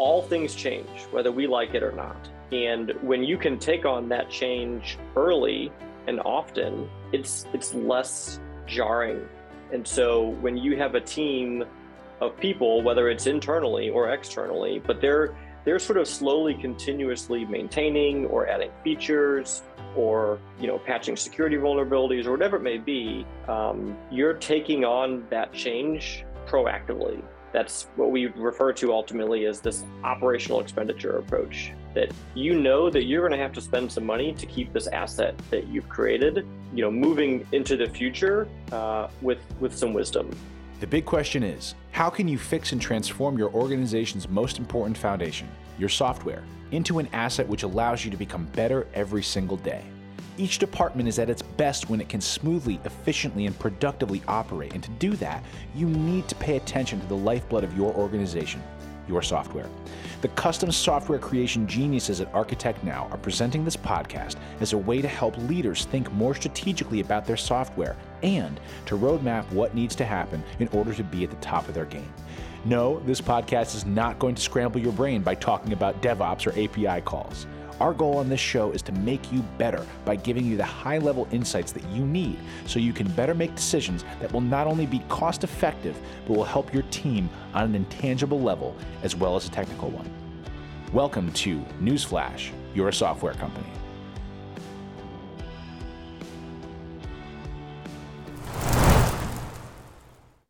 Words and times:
all 0.00 0.22
things 0.22 0.54
change, 0.54 1.02
whether 1.10 1.30
we 1.30 1.46
like 1.46 1.74
it 1.74 1.82
or 1.82 1.92
not. 1.92 2.30
And 2.52 2.94
when 3.02 3.22
you 3.22 3.36
can 3.36 3.58
take 3.58 3.84
on 3.84 4.08
that 4.08 4.30
change 4.30 4.96
early 5.14 5.70
and 6.08 6.20
often, 6.20 6.88
it's 7.12 7.44
it's 7.52 7.74
less 7.74 8.40
jarring. 8.66 9.28
And 9.72 9.86
so 9.86 10.30
when 10.40 10.56
you 10.56 10.78
have 10.78 10.94
a 10.94 11.00
team 11.02 11.64
of 12.22 12.34
people, 12.38 12.82
whether 12.82 13.10
it's 13.10 13.26
internally 13.26 13.90
or 13.90 14.10
externally, 14.10 14.82
but 14.84 15.02
they're 15.02 15.36
they're 15.66 15.78
sort 15.78 15.98
of 15.98 16.08
slowly, 16.08 16.54
continuously 16.54 17.44
maintaining 17.44 18.24
or 18.24 18.48
adding 18.48 18.70
features 18.82 19.62
or 19.94 20.38
you 20.58 20.66
know 20.66 20.78
patching 20.78 21.14
security 21.14 21.56
vulnerabilities 21.56 22.24
or 22.24 22.30
whatever 22.30 22.56
it 22.56 22.62
may 22.62 22.78
be, 22.78 23.26
um, 23.48 23.94
you're 24.10 24.32
taking 24.32 24.82
on 24.82 25.26
that 25.28 25.52
change 25.52 26.24
proactively. 26.46 27.22
That's 27.52 27.88
what 27.96 28.10
we 28.10 28.26
refer 28.26 28.72
to 28.74 28.92
ultimately 28.92 29.46
as 29.46 29.60
this 29.60 29.84
operational 30.04 30.60
expenditure 30.60 31.18
approach. 31.18 31.72
That 31.94 32.12
you 32.34 32.58
know 32.58 32.90
that 32.90 33.04
you're 33.04 33.26
going 33.26 33.36
to 33.36 33.42
have 33.42 33.52
to 33.54 33.60
spend 33.60 33.90
some 33.90 34.06
money 34.06 34.32
to 34.34 34.46
keep 34.46 34.72
this 34.72 34.86
asset 34.86 35.34
that 35.50 35.66
you've 35.66 35.88
created, 35.88 36.46
you 36.74 36.82
know, 36.82 36.90
moving 36.90 37.46
into 37.52 37.76
the 37.76 37.88
future 37.88 38.48
uh, 38.70 39.08
with 39.20 39.38
with 39.58 39.76
some 39.76 39.92
wisdom. 39.92 40.30
The 40.78 40.86
big 40.86 41.04
question 41.04 41.42
is 41.42 41.74
how 41.90 42.08
can 42.08 42.28
you 42.28 42.38
fix 42.38 42.72
and 42.72 42.80
transform 42.80 43.36
your 43.36 43.50
organization's 43.50 44.28
most 44.28 44.58
important 44.58 44.96
foundation, 44.96 45.48
your 45.78 45.88
software, 45.88 46.44
into 46.70 47.00
an 47.00 47.08
asset 47.12 47.48
which 47.48 47.64
allows 47.64 48.04
you 48.04 48.10
to 48.10 48.16
become 48.16 48.46
better 48.46 48.86
every 48.94 49.22
single 49.22 49.56
day? 49.56 49.82
Each 50.40 50.56
department 50.56 51.06
is 51.06 51.18
at 51.18 51.28
its 51.28 51.42
best 51.42 51.90
when 51.90 52.00
it 52.00 52.08
can 52.08 52.22
smoothly, 52.22 52.80
efficiently, 52.86 53.44
and 53.44 53.58
productively 53.58 54.22
operate. 54.26 54.72
And 54.72 54.82
to 54.82 54.88
do 54.92 55.12
that, 55.16 55.44
you 55.74 55.86
need 55.86 56.28
to 56.28 56.34
pay 56.36 56.56
attention 56.56 56.98
to 56.98 57.06
the 57.08 57.14
lifeblood 57.14 57.62
of 57.62 57.76
your 57.76 57.92
organization, 57.92 58.62
your 59.06 59.20
software. 59.20 59.66
The 60.22 60.28
custom 60.28 60.72
software 60.72 61.18
creation 61.18 61.66
geniuses 61.66 62.22
at 62.22 62.32
ArchitectNow 62.32 63.12
are 63.12 63.18
presenting 63.18 63.66
this 63.66 63.76
podcast 63.76 64.36
as 64.60 64.72
a 64.72 64.78
way 64.78 65.02
to 65.02 65.08
help 65.08 65.36
leaders 65.36 65.84
think 65.84 66.10
more 66.14 66.34
strategically 66.34 67.00
about 67.00 67.26
their 67.26 67.36
software 67.36 67.94
and 68.22 68.58
to 68.86 68.96
roadmap 68.96 69.44
what 69.52 69.74
needs 69.74 69.94
to 69.96 70.06
happen 70.06 70.42
in 70.58 70.68
order 70.68 70.94
to 70.94 71.04
be 71.04 71.22
at 71.22 71.28
the 71.28 71.36
top 71.36 71.68
of 71.68 71.74
their 71.74 71.84
game. 71.84 72.10
No, 72.64 73.00
this 73.00 73.20
podcast 73.20 73.74
is 73.74 73.84
not 73.84 74.18
going 74.18 74.36
to 74.36 74.42
scramble 74.42 74.80
your 74.80 74.92
brain 74.92 75.20
by 75.20 75.34
talking 75.34 75.74
about 75.74 76.00
DevOps 76.00 76.46
or 76.46 76.52
API 76.58 77.02
calls. 77.02 77.46
Our 77.80 77.94
goal 77.94 78.18
on 78.18 78.28
this 78.28 78.40
show 78.40 78.72
is 78.72 78.82
to 78.82 78.92
make 78.92 79.32
you 79.32 79.40
better 79.56 79.86
by 80.04 80.16
giving 80.16 80.44
you 80.44 80.58
the 80.58 80.64
high 80.64 80.98
level 80.98 81.26
insights 81.32 81.72
that 81.72 81.82
you 81.86 82.04
need 82.04 82.38
so 82.66 82.78
you 82.78 82.92
can 82.92 83.08
better 83.12 83.34
make 83.34 83.54
decisions 83.54 84.04
that 84.20 84.30
will 84.30 84.42
not 84.42 84.66
only 84.66 84.84
be 84.84 84.98
cost 85.08 85.44
effective, 85.44 85.96
but 86.26 86.36
will 86.36 86.44
help 86.44 86.74
your 86.74 86.82
team 86.90 87.30
on 87.54 87.64
an 87.64 87.74
intangible 87.74 88.38
level 88.38 88.76
as 89.02 89.16
well 89.16 89.34
as 89.34 89.48
a 89.48 89.50
technical 89.50 89.88
one. 89.88 90.10
Welcome 90.92 91.32
to 91.32 91.64
Newsflash, 91.80 92.50
you're 92.74 92.90
a 92.90 92.92
software 92.92 93.32
company. 93.32 93.66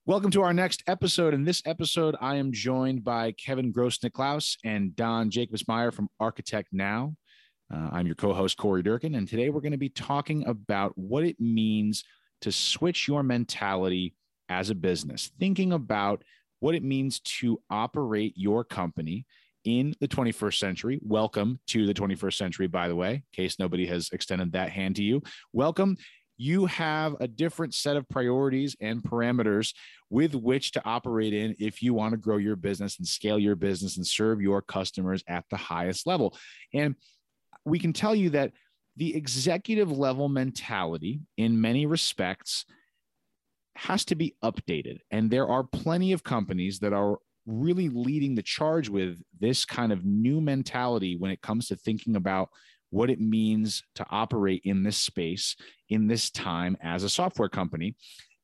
Welcome 0.04 0.32
to 0.32 0.42
our 0.42 0.52
next 0.52 0.82
episode. 0.88 1.34
In 1.34 1.44
this 1.44 1.62
episode, 1.64 2.16
I 2.20 2.34
am 2.34 2.50
joined 2.50 3.04
by 3.04 3.30
Kevin 3.30 3.72
Grossnicklaus 3.72 4.56
and 4.64 4.96
Don 4.96 5.30
Jacobsmeyer 5.30 5.92
from 5.92 6.08
ArchitectNow. 6.20 7.14
Uh, 7.72 7.88
I'm 7.92 8.06
your 8.06 8.16
co 8.16 8.32
host, 8.32 8.56
Corey 8.56 8.82
Durkin, 8.82 9.14
and 9.14 9.28
today 9.28 9.48
we're 9.48 9.60
going 9.60 9.70
to 9.72 9.78
be 9.78 9.88
talking 9.88 10.44
about 10.46 10.96
what 10.98 11.24
it 11.24 11.38
means 11.38 12.02
to 12.40 12.50
switch 12.50 13.06
your 13.06 13.22
mentality 13.22 14.14
as 14.48 14.70
a 14.70 14.74
business, 14.74 15.30
thinking 15.38 15.72
about 15.72 16.24
what 16.58 16.74
it 16.74 16.82
means 16.82 17.20
to 17.20 17.60
operate 17.70 18.32
your 18.36 18.64
company 18.64 19.24
in 19.64 19.94
the 20.00 20.08
21st 20.08 20.58
century. 20.58 21.00
Welcome 21.02 21.60
to 21.68 21.86
the 21.86 21.94
21st 21.94 22.34
century, 22.34 22.66
by 22.66 22.88
the 22.88 22.96
way, 22.96 23.14
in 23.14 23.22
case 23.32 23.58
nobody 23.60 23.86
has 23.86 24.10
extended 24.12 24.52
that 24.52 24.70
hand 24.70 24.96
to 24.96 25.04
you. 25.04 25.22
Welcome 25.52 25.96
you 26.42 26.64
have 26.64 27.14
a 27.20 27.28
different 27.28 27.74
set 27.74 27.98
of 27.98 28.08
priorities 28.08 28.74
and 28.80 29.02
parameters 29.02 29.74
with 30.08 30.34
which 30.34 30.72
to 30.72 30.82
operate 30.86 31.34
in 31.34 31.54
if 31.58 31.82
you 31.82 31.92
want 31.92 32.12
to 32.12 32.16
grow 32.16 32.38
your 32.38 32.56
business 32.56 32.96
and 32.96 33.06
scale 33.06 33.38
your 33.38 33.54
business 33.54 33.98
and 33.98 34.06
serve 34.06 34.40
your 34.40 34.62
customers 34.62 35.22
at 35.28 35.44
the 35.50 35.58
highest 35.58 36.06
level. 36.06 36.34
And 36.72 36.94
we 37.70 37.78
can 37.78 37.92
tell 37.92 38.14
you 38.14 38.30
that 38.30 38.52
the 38.96 39.14
executive 39.14 39.90
level 39.90 40.28
mentality, 40.28 41.20
in 41.36 41.60
many 41.60 41.86
respects, 41.86 42.64
has 43.76 44.04
to 44.06 44.14
be 44.14 44.34
updated. 44.44 44.98
And 45.10 45.30
there 45.30 45.48
are 45.48 45.64
plenty 45.64 46.12
of 46.12 46.24
companies 46.24 46.80
that 46.80 46.92
are 46.92 47.18
really 47.46 47.88
leading 47.88 48.34
the 48.34 48.42
charge 48.42 48.88
with 48.88 49.22
this 49.38 49.64
kind 49.64 49.92
of 49.92 50.04
new 50.04 50.40
mentality 50.40 51.16
when 51.16 51.30
it 51.30 51.40
comes 51.40 51.68
to 51.68 51.76
thinking 51.76 52.16
about 52.16 52.50
what 52.90 53.08
it 53.08 53.20
means 53.20 53.82
to 53.94 54.04
operate 54.10 54.62
in 54.64 54.82
this 54.82 54.98
space 54.98 55.56
in 55.88 56.08
this 56.08 56.30
time 56.30 56.76
as 56.82 57.04
a 57.04 57.08
software 57.08 57.48
company 57.48 57.94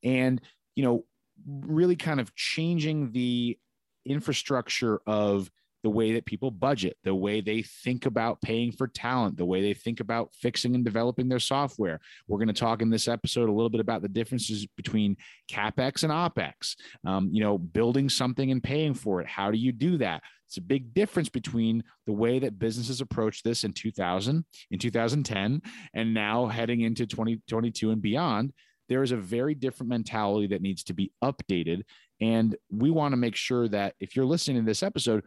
and 0.03 0.41
you 0.75 0.83
know 0.83 1.05
really 1.45 1.95
kind 1.95 2.19
of 2.19 2.33
changing 2.33 3.11
the 3.11 3.57
infrastructure 4.05 5.01
of 5.05 5.51
the 5.83 5.89
way 5.89 6.13
that 6.13 6.25
people 6.25 6.51
budget, 6.51 6.97
the 7.03 7.13
way 7.13 7.41
they 7.41 7.61
think 7.61 8.05
about 8.05 8.41
paying 8.41 8.71
for 8.71 8.87
talent, 8.87 9.37
the 9.37 9.45
way 9.45 9.61
they 9.61 9.73
think 9.73 9.99
about 9.99 10.33
fixing 10.33 10.75
and 10.75 10.83
developing 10.83 11.29
their 11.29 11.39
software. 11.39 11.99
We're 12.27 12.39
going 12.39 12.47
to 12.47 12.53
talk 12.53 12.81
in 12.81 12.89
this 12.89 13.07
episode 13.07 13.49
a 13.49 13.53
little 13.53 13.69
bit 13.69 13.81
about 13.81 14.01
the 14.01 14.09
differences 14.09 14.65
between 14.75 15.17
capex 15.49 16.03
and 16.03 16.11
opex. 16.11 16.75
Um, 17.05 17.29
you 17.31 17.41
know, 17.41 17.57
building 17.57 18.09
something 18.09 18.51
and 18.51 18.63
paying 18.63 18.93
for 18.93 19.21
it. 19.21 19.27
How 19.27 19.51
do 19.51 19.57
you 19.57 19.71
do 19.71 19.97
that? 19.99 20.23
It's 20.47 20.57
a 20.57 20.61
big 20.61 20.93
difference 20.93 21.29
between 21.29 21.83
the 22.05 22.13
way 22.13 22.39
that 22.39 22.57
businesses 22.57 23.01
approach 23.01 23.43
this 23.43 23.63
in 23.63 23.73
2000, 23.73 24.45
in 24.71 24.79
2010, 24.79 25.61
and 25.93 26.13
now 26.13 26.47
heading 26.47 26.81
into 26.81 27.05
2022 27.05 27.91
and 27.91 28.01
beyond. 28.01 28.53
There 28.87 29.03
is 29.03 29.11
a 29.11 29.17
very 29.17 29.53
different 29.53 29.89
mentality 29.89 30.47
that 30.47 30.61
needs 30.61 30.83
to 30.85 30.93
be 30.93 31.11
updated. 31.21 31.83
And 32.21 32.55
we 32.71 32.89
want 32.89 33.11
to 33.11 33.17
make 33.17 33.35
sure 33.35 33.67
that 33.67 33.95
if 33.99 34.15
you're 34.15 34.25
listening 34.25 34.57
to 34.57 34.65
this 34.65 34.83
episode, 34.83 35.25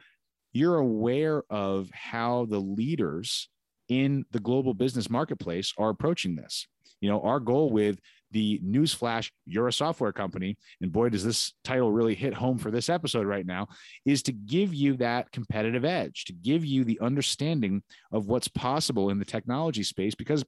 you're 0.52 0.78
aware 0.78 1.42
of 1.50 1.90
how 1.92 2.46
the 2.46 2.58
leaders 2.58 3.48
in 3.88 4.24
the 4.30 4.40
global 4.40 4.74
business 4.74 5.10
marketplace 5.10 5.72
are 5.78 5.90
approaching 5.90 6.36
this. 6.36 6.66
You 7.00 7.10
know, 7.10 7.20
our 7.22 7.40
goal 7.40 7.70
with 7.70 7.98
the 8.30 8.60
newsflash, 8.64 9.30
you're 9.46 9.68
a 9.68 9.72
software 9.72 10.12
company, 10.12 10.56
and 10.80 10.92
boy, 10.92 11.08
does 11.08 11.24
this 11.24 11.52
title 11.64 11.90
really 11.90 12.14
hit 12.14 12.34
home 12.34 12.58
for 12.58 12.70
this 12.70 12.88
episode 12.88 13.26
right 13.26 13.46
now, 13.46 13.66
is 14.04 14.22
to 14.24 14.32
give 14.32 14.72
you 14.72 14.96
that 14.98 15.32
competitive 15.32 15.84
edge, 15.84 16.24
to 16.26 16.32
give 16.32 16.64
you 16.64 16.84
the 16.84 17.00
understanding 17.00 17.82
of 18.12 18.28
what's 18.28 18.48
possible 18.48 19.10
in 19.10 19.18
the 19.18 19.24
technology 19.24 19.82
space, 19.82 20.14
because 20.14 20.44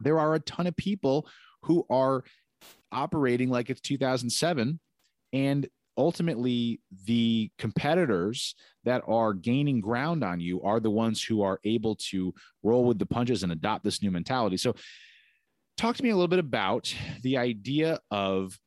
there 0.00 0.18
are 0.18 0.34
a 0.34 0.40
ton 0.40 0.66
of 0.66 0.76
people 0.76 1.28
who 1.62 1.86
are 1.88 2.24
operating 2.90 3.50
like 3.50 3.70
it's 3.70 3.80
2007 3.80 4.80
and 5.32 5.68
ultimately 5.96 6.80
the 7.04 7.50
competitors 7.58 8.54
that 8.84 9.02
are 9.06 9.32
gaining 9.32 9.80
ground 9.80 10.24
on 10.24 10.40
you 10.40 10.62
are 10.62 10.80
the 10.80 10.90
ones 10.90 11.22
who 11.22 11.42
are 11.42 11.60
able 11.64 11.96
to 11.96 12.32
roll 12.62 12.84
with 12.84 12.98
the 12.98 13.06
punches 13.06 13.42
and 13.42 13.52
adopt 13.52 13.84
this 13.84 14.02
new 14.02 14.10
mentality. 14.10 14.56
So 14.56 14.74
talk 15.76 15.96
to 15.96 16.02
me 16.02 16.10
a 16.10 16.14
little 16.14 16.28
bit 16.28 16.38
about 16.38 16.94
the 17.22 17.36
idea 17.36 17.98
of 18.10 18.58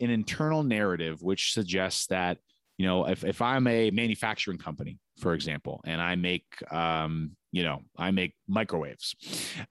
an 0.00 0.10
internal 0.10 0.62
narrative 0.62 1.22
which 1.22 1.52
suggests 1.52 2.06
that 2.06 2.38
you 2.76 2.86
know 2.86 3.06
if, 3.08 3.24
if 3.24 3.42
i'm 3.42 3.66
a 3.66 3.90
manufacturing 3.90 4.58
company 4.58 4.98
for 5.18 5.34
example 5.34 5.80
and 5.84 6.00
i 6.00 6.14
make 6.14 6.44
um, 6.70 7.32
you 7.50 7.64
know 7.64 7.80
i 7.96 8.10
make 8.10 8.34
microwaves 8.46 9.16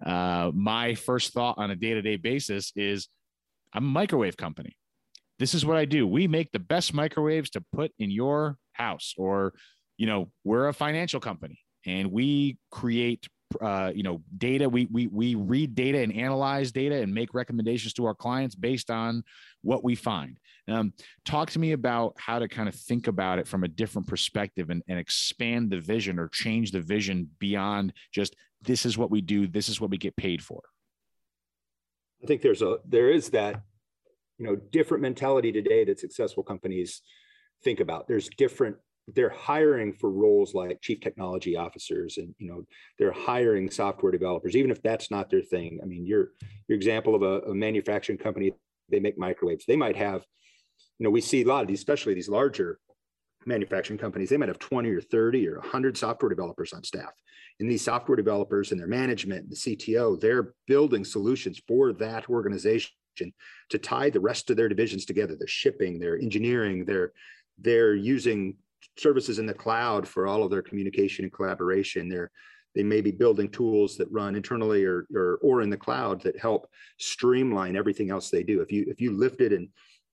uh, 0.05 0.51
my 0.53 0.95
first 0.95 1.33
thought 1.33 1.57
on 1.57 1.71
a 1.71 1.75
day-to-day 1.75 2.17
basis 2.17 2.73
is 2.75 3.07
i'm 3.73 3.85
a 3.85 3.88
microwave 3.88 4.35
company 4.35 4.75
this 5.40 5.53
is 5.53 5.66
what 5.66 5.78
i 5.78 5.86
do. 5.86 6.08
We 6.08 6.28
make 6.28 6.52
the 6.52 6.59
best 6.59 6.94
microwaves 6.94 7.50
to 7.52 7.64
put 7.74 7.92
in 8.00 8.12
your 8.12 8.58
house 8.74 9.14
or 9.18 9.53
you 9.98 10.07
know 10.07 10.30
we're 10.44 10.68
a 10.68 10.74
financial 10.74 11.19
company 11.19 11.60
and 11.86 12.12
we 12.12 12.57
create 12.72 13.28
uh, 13.62 13.92
you 13.95 14.04
know 14.04 14.22
data. 14.38 14.68
We, 14.69 14.88
we 14.92 15.07
we 15.07 15.36
read 15.36 15.75
data 15.75 16.00
and 16.00 16.13
analyze 16.13 16.72
data 16.72 17.01
and 17.01 17.13
make 17.13 17.34
recommendations 17.34 17.94
to 17.94 18.06
our 18.06 18.13
clients 18.13 18.56
based 18.56 18.92
on 18.92 19.24
what 19.62 19.84
we 19.84 19.95
find. 19.95 20.38
Um, 20.68 20.94
talk 21.25 21.50
to 21.51 21.60
me 21.60 21.72
about 21.72 22.16
how 22.18 22.40
to 22.40 22.48
kind 22.48 22.68
of 22.68 22.75
think 22.75 23.07
about 23.07 23.40
it 23.40 23.48
from 23.48 23.63
a 23.63 23.69
different 23.69 24.07
perspective 24.07 24.69
and, 24.69 24.83
and 24.90 25.00
expand 25.00 25.69
the 25.69 25.80
vision 25.80 26.19
or 26.19 26.28
change 26.28 26.72
the 26.72 26.81
vision 26.81 27.30
beyond 27.40 27.94
just 28.12 28.36
this 28.62 28.86
is 28.86 28.98
what 28.98 29.10
we 29.10 29.22
do 29.22 29.48
this 29.48 29.69
is 29.69 29.80
what 29.80 29.90
we 29.90 29.98
get 29.98 30.16
paid 30.16 30.44
for. 30.44 30.62
I 32.22 32.28
think 32.28 32.42
there's 32.42 32.62
a 32.62 32.80
there 32.86 33.10
is 33.10 33.30
that 33.30 33.62
you 34.38 34.45
know 34.45 34.56
different 34.72 35.01
mentality 35.01 35.51
today 35.51 35.86
that 35.86 36.00
successful 36.00 36.44
companies 36.44 37.01
think 37.63 37.80
about. 37.80 38.07
There's 38.07 38.30
different 38.38 38.78
they're 39.16 39.30
hiring 39.30 39.94
for 39.94 40.12
roles 40.12 40.54
like 40.54 40.81
chief 40.81 41.00
technology 41.00 41.56
officers 41.56 42.18
and 42.18 42.36
you 42.39 42.48
know 42.48 42.63
they're 43.00 43.13
hiring 43.13 43.69
software 43.69 44.12
developers 44.12 44.56
even 44.56 44.69
if 44.69 44.81
that's 44.81 45.10
not 45.10 45.30
their 45.30 45.42
thing. 45.42 45.80
I 45.81 45.86
mean 45.86 46.06
your 46.06 46.30
your 46.68 46.75
example 46.75 47.16
of 47.16 47.22
a, 47.22 47.50
a, 47.50 47.56
manufacturing 47.56 48.18
company 48.18 48.51
they 48.89 49.00
make 49.00 49.18
microwaves. 49.18 49.66
They 49.66 49.78
might 49.78 49.95
have 49.95 50.25
you 51.00 51.06
know 51.06 51.10
we 51.10 51.22
see 51.22 51.42
a 51.42 51.48
lot 51.48 51.62
of 51.62 51.68
these 51.68 51.80
especially 51.80 52.13
these 52.13 52.30
larger 52.30 52.80
manufacturing 53.48 53.98
companies, 53.98 54.30
they 54.30 54.38
might 54.38 54.50
have 54.50 54.60
20 54.60 54.90
or 54.90 55.01
30 55.01 55.48
or 55.48 55.60
100 55.60 55.98
software 55.98 56.30
developers 56.30 56.74
on 56.74 56.83
staff. 56.83 57.12
And 57.60 57.72
these 57.72 57.83
software 57.83 58.16
developers 58.16 58.72
and 58.72 58.80
their 58.80 58.88
management, 58.88 59.50
the 59.50 59.56
CTO, 59.56 60.19
they're 60.19 60.54
building 60.68 61.04
solutions 61.04 61.60
for 61.68 61.94
that 61.94 62.30
organization 62.30 62.92
to 63.69 63.78
tie 63.78 64.10
the 64.10 64.19
rest 64.19 64.50
of 64.50 64.58
their 64.58 64.69
divisions 64.69 65.06
together. 65.06 65.36
Their 65.36 65.48
shipping, 65.48 66.00
their 66.00 66.18
engineering, 66.18 66.86
they're 66.86 67.14
they're 67.60 67.96
using 67.96 68.56
services 68.98 69.40
in 69.40 69.46
the 69.46 69.54
cloud 69.54 70.08
for 70.08 70.28
all 70.28 70.44
of 70.44 70.52
their 70.52 70.62
communication 70.62 71.25
and 71.25 71.34
collaboration. 71.34 72.10
They're 72.10 72.31
they 72.75 72.84
may 72.84 73.02
be 73.02 73.12
building 73.12 73.50
tools 73.50 73.98
that 73.98 74.12
run 74.12 74.36
internally 74.36 74.86
or, 74.86 75.08
or 75.14 75.40
or 75.42 75.62
in 75.62 75.69
the 75.69 75.78
cloud 75.78 76.22
that 76.22 76.40
help 76.40 76.69
streamline 76.98 77.75
everything 77.75 78.12
else 78.12 78.30
they 78.30 78.44
do. 78.44 78.62
If 78.62 78.72
you 78.72 78.86
if 78.88 79.02
you 79.02 79.12
lifted 79.12 79.54
and 79.54 79.69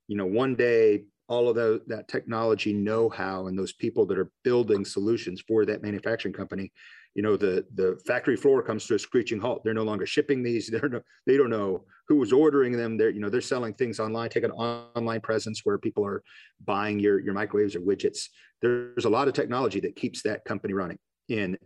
you 0.09 0.17
know 0.17 0.27
one 0.27 0.55
day 0.55 1.05
all 1.29 1.49
of 1.49 1.57
the, 1.57 1.81
that 1.87 2.09
technology 2.09 2.73
know-how 2.73 3.47
and 3.47 3.59
those 3.59 3.73
people 3.73 4.05
that 4.07 4.19
are 4.19 4.31
building 4.43 4.85
solutions 4.85 5.43
for 5.47 5.65
that 5.65 5.83
manufacturing 5.83 6.35
company 6.35 6.71
you 7.15 7.23
know 7.23 7.37
the 7.37 7.65
the 7.75 7.99
factory 8.07 8.37
floor 8.37 8.63
comes 8.63 8.87
to 8.87 8.95
a 8.95 8.99
screeching 8.99 9.41
halt. 9.41 9.63
They're 9.65 9.75
no 9.75 9.85
longer 9.85 10.07
shipping 10.07 10.43
these. 10.43 10.69
They're 10.71 10.89
no, 10.89 11.01
they 11.27 11.37
don't 11.37 11.51
know 11.51 11.85
who 12.09 12.17
was 12.17 12.33
ordering 12.33 12.73
them. 12.73 12.97
They're 12.97 13.11
you 13.11 13.21
know 13.21 13.31
they're 13.31 13.41
selling 13.41 13.75
things 13.75 14.01
online 14.01 14.29
take 14.29 14.45
an 14.45 14.51
online 14.51 15.21
presence 15.21 15.61
where 15.65 15.79
people 15.79 16.05
are 16.05 16.23
buying 16.65 16.99
your 16.99 17.21
your 17.21 17.35
microwaves 17.35 17.77
or 17.77 17.81
widgets. 17.81 18.29
There's 18.61 19.05
a 19.05 19.11
lot 19.11 19.29
of 19.29 19.35
technology 19.35 19.81
that 19.81 19.97
keeps 19.97 20.23
that 20.23 20.45
company 20.45 20.75
running. 20.75 20.99
In 21.29 21.57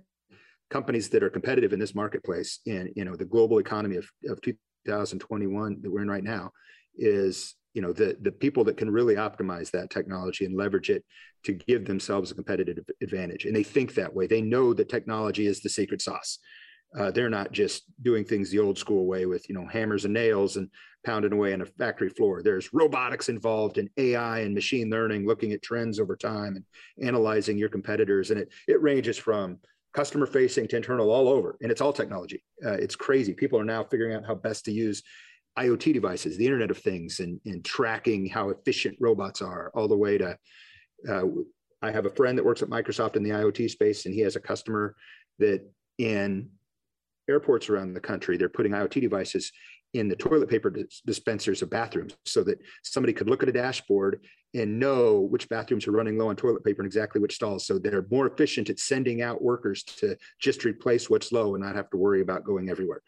companies 0.70 1.08
that 1.08 1.22
are 1.22 1.31
competitive 1.31 1.72
in 1.72 1.81
this 1.81 1.94
marketplace 1.94 2.61
in 2.66 2.93
you 2.94 3.04
know 3.04 3.16
the 3.16 3.25
global 3.25 3.58
economy 3.58 3.96
of, 3.96 4.08
of 4.28 4.40
2021 4.43 5.78
that 5.82 5.90
we're 5.90 6.02
in 6.02 6.11
right 6.11 6.22
now 6.22 6.52
is 6.96 7.54
you 7.78 7.82
know 7.82 7.92
the 7.92 8.16
the 8.22 8.32
people 8.32 8.64
that 8.64 8.76
can 8.76 8.90
really 8.90 9.14
optimize 9.14 9.70
that 9.70 9.88
technology 9.88 10.44
and 10.44 10.56
leverage 10.56 10.90
it 10.90 11.04
to 11.44 11.52
give 11.52 11.84
themselves 11.84 12.32
a 12.32 12.34
competitive 12.34 12.84
advantage. 13.00 13.44
And 13.44 13.54
they 13.54 13.62
think 13.62 13.94
that 13.94 14.12
way. 14.12 14.26
They 14.26 14.42
know 14.42 14.75
that 14.75 14.88
technology 14.88 15.46
is 15.46 15.60
the 15.60 15.69
secret 15.69 16.02
sauce. 16.02 16.40
Uh, 16.98 17.12
they're 17.12 17.30
not 17.30 17.52
just 17.52 17.84
doing 18.02 18.25
things 18.25 18.50
the 18.50 18.58
old 18.58 18.78
school 18.78 19.06
way 19.06 19.26
with 19.26 19.48
you 19.48 19.54
know 19.54 19.64
hammers 19.64 20.04
and 20.04 20.12
nails 20.12 20.56
and 20.56 20.69
pounding 21.06 21.32
away 21.32 21.52
on 21.52 21.60
a 21.60 21.66
factory 21.66 22.08
floor. 22.08 22.42
There's 22.42 22.75
robotics 22.75 23.28
involved 23.28 23.78
and 23.78 23.88
ai 23.96 24.40
and 24.40 24.56
machine 24.56 24.90
learning 24.90 25.25
looking 25.25 25.52
at 25.52 25.62
trends 25.62 26.00
over 26.00 26.16
time 26.16 26.56
and 26.56 26.64
analyzing 27.08 27.58
your 27.58 27.69
competitors. 27.69 28.32
And 28.32 28.40
it 28.40 28.48
it 28.66 28.82
ranges 28.82 29.19
from 29.19 29.58
customer 29.94 30.26
facing 30.26 30.66
to 30.66 30.76
internal 30.76 31.12
all 31.12 31.28
over. 31.28 31.56
And 31.62 31.70
it's 31.70 31.80
all 31.80 31.92
technology. 31.92 32.42
Uh, 32.66 32.72
it's 32.72 32.96
crazy. 32.96 33.34
People 33.34 33.60
are 33.60 33.64
now 33.64 33.84
figuring 33.84 34.16
out 34.16 34.26
how 34.26 34.34
best 34.34 34.64
to 34.64 34.72
use 34.72 35.04
IoT 35.58 35.93
devices, 35.93 36.37
the 36.37 36.44
Internet 36.44 36.70
of 36.70 36.78
Things, 36.78 37.20
and, 37.20 37.40
and 37.44 37.64
tracking 37.64 38.28
how 38.28 38.50
efficient 38.50 38.96
robots 39.00 39.43
are, 39.43 39.70
all 39.75 39.88
the 39.88 39.96
way 39.96 40.19
to. 40.19 40.38
Uh, 41.08 41.22
I 41.81 41.90
have 41.90 42.06
a 42.06 42.10
friend 42.10 42.37
that 42.37 42.44
works 42.44 42.62
at 42.62 42.69
Microsoft 42.69 43.16
in 43.16 43.22
the 43.22 43.31
IoT 43.31 43.70
space, 43.70 44.06
and 44.06 44.14
he 44.14 44.20
has 44.22 44.37
a 44.37 44.40
customer 44.40 44.96
that 45.38 45.62
in 45.99 46.49
airports 47.28 47.69
around 47.69 47.93
the 47.93 48.00
country, 48.00 48.37
they're 48.37 48.49
putting 48.49 48.72
IoT 48.72 49.00
devices 49.00 49.52
in 49.94 50.08
the 50.08 50.16
toilet 50.16 50.49
paper 50.49 50.70
dis- 50.70 51.00
dispensers 51.06 51.62
of 51.62 51.70
bathrooms 51.70 52.16
so 52.25 52.43
that 52.44 52.58
somebody 52.82 53.12
could 53.12 53.28
look 53.28 53.43
at 53.43 53.49
a 53.49 53.52
dashboard 53.52 54.20
and 54.54 54.78
know 54.78 55.20
which 55.20 55.49
bathrooms 55.49 55.87
are 55.87 55.93
running 55.93 56.19
low 56.19 56.28
on 56.28 56.37
toilet 56.37 56.64
paper 56.64 56.82
and 56.82 56.87
exactly 56.87 57.20
which 57.20 57.34
stalls. 57.34 57.66
So 57.66 57.78
they're 57.78 58.06
more 58.11 58.26
efficient 58.26 58.70
at 58.70 58.78
sending 58.78 59.22
out 59.22 59.43
workers 59.43 59.82
to 59.84 60.16
just 60.40 60.64
replace 60.64 61.08
what's 61.08 61.32
low 61.32 61.54
and 61.54 61.64
not 61.64 61.76
have 61.76 61.90
to 61.90 61.96
worry 61.96 62.22
about 62.22 62.44
going 62.44 62.69
everywhere. 62.70 63.02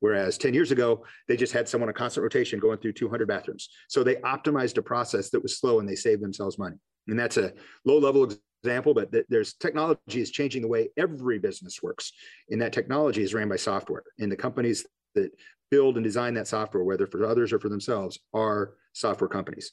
Whereas 0.00 0.38
10 0.38 0.54
years 0.54 0.70
ago, 0.70 1.04
they 1.26 1.36
just 1.36 1.52
had 1.52 1.68
someone 1.68 1.88
on 1.88 1.94
constant 1.94 2.22
rotation 2.22 2.60
going 2.60 2.78
through 2.78 2.92
200 2.92 3.26
bathrooms. 3.26 3.68
So 3.88 4.04
they 4.04 4.16
optimized 4.16 4.78
a 4.78 4.82
process 4.82 5.30
that 5.30 5.42
was 5.42 5.58
slow 5.58 5.80
and 5.80 5.88
they 5.88 5.96
saved 5.96 6.22
themselves 6.22 6.58
money. 6.58 6.76
And 7.08 7.18
that's 7.18 7.36
a 7.36 7.52
low 7.84 7.98
level 7.98 8.30
example, 8.62 8.94
but 8.94 9.10
there's 9.28 9.54
technology 9.54 10.20
is 10.20 10.30
changing 10.30 10.62
the 10.62 10.68
way 10.68 10.90
every 10.96 11.38
business 11.38 11.82
works. 11.82 12.12
And 12.50 12.60
that 12.60 12.72
technology 12.72 13.22
is 13.22 13.34
ran 13.34 13.48
by 13.48 13.56
software. 13.56 14.04
And 14.18 14.30
the 14.30 14.36
companies 14.36 14.86
that 15.14 15.30
build 15.70 15.96
and 15.96 16.04
design 16.04 16.34
that 16.34 16.46
software, 16.46 16.84
whether 16.84 17.06
for 17.06 17.24
others 17.24 17.52
or 17.52 17.58
for 17.58 17.68
themselves, 17.68 18.18
are 18.32 18.74
software 18.92 19.28
companies. 19.28 19.72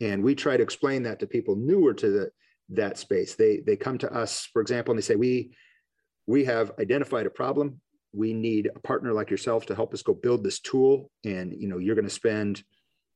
And 0.00 0.22
we 0.22 0.34
try 0.34 0.56
to 0.56 0.62
explain 0.62 1.02
that 1.04 1.20
to 1.20 1.26
people 1.26 1.56
newer 1.56 1.94
to 1.94 2.10
the, 2.10 2.30
that 2.70 2.98
space. 2.98 3.34
They, 3.34 3.60
they 3.60 3.76
come 3.76 3.98
to 3.98 4.12
us, 4.12 4.48
for 4.52 4.60
example, 4.60 4.92
and 4.92 4.98
they 4.98 5.06
say, 5.06 5.16
we, 5.16 5.54
we 6.26 6.44
have 6.44 6.72
identified 6.78 7.26
a 7.26 7.30
problem 7.30 7.80
we 8.16 8.32
need 8.32 8.70
a 8.74 8.80
partner 8.80 9.12
like 9.12 9.30
yourself 9.30 9.66
to 9.66 9.74
help 9.74 9.92
us 9.92 10.02
go 10.02 10.14
build 10.14 10.42
this 10.42 10.60
tool. 10.60 11.10
And 11.24 11.52
you 11.52 11.68
know 11.68 11.78
you're 11.78 11.94
going 11.94 12.06
to 12.06 12.10
spend 12.10 12.62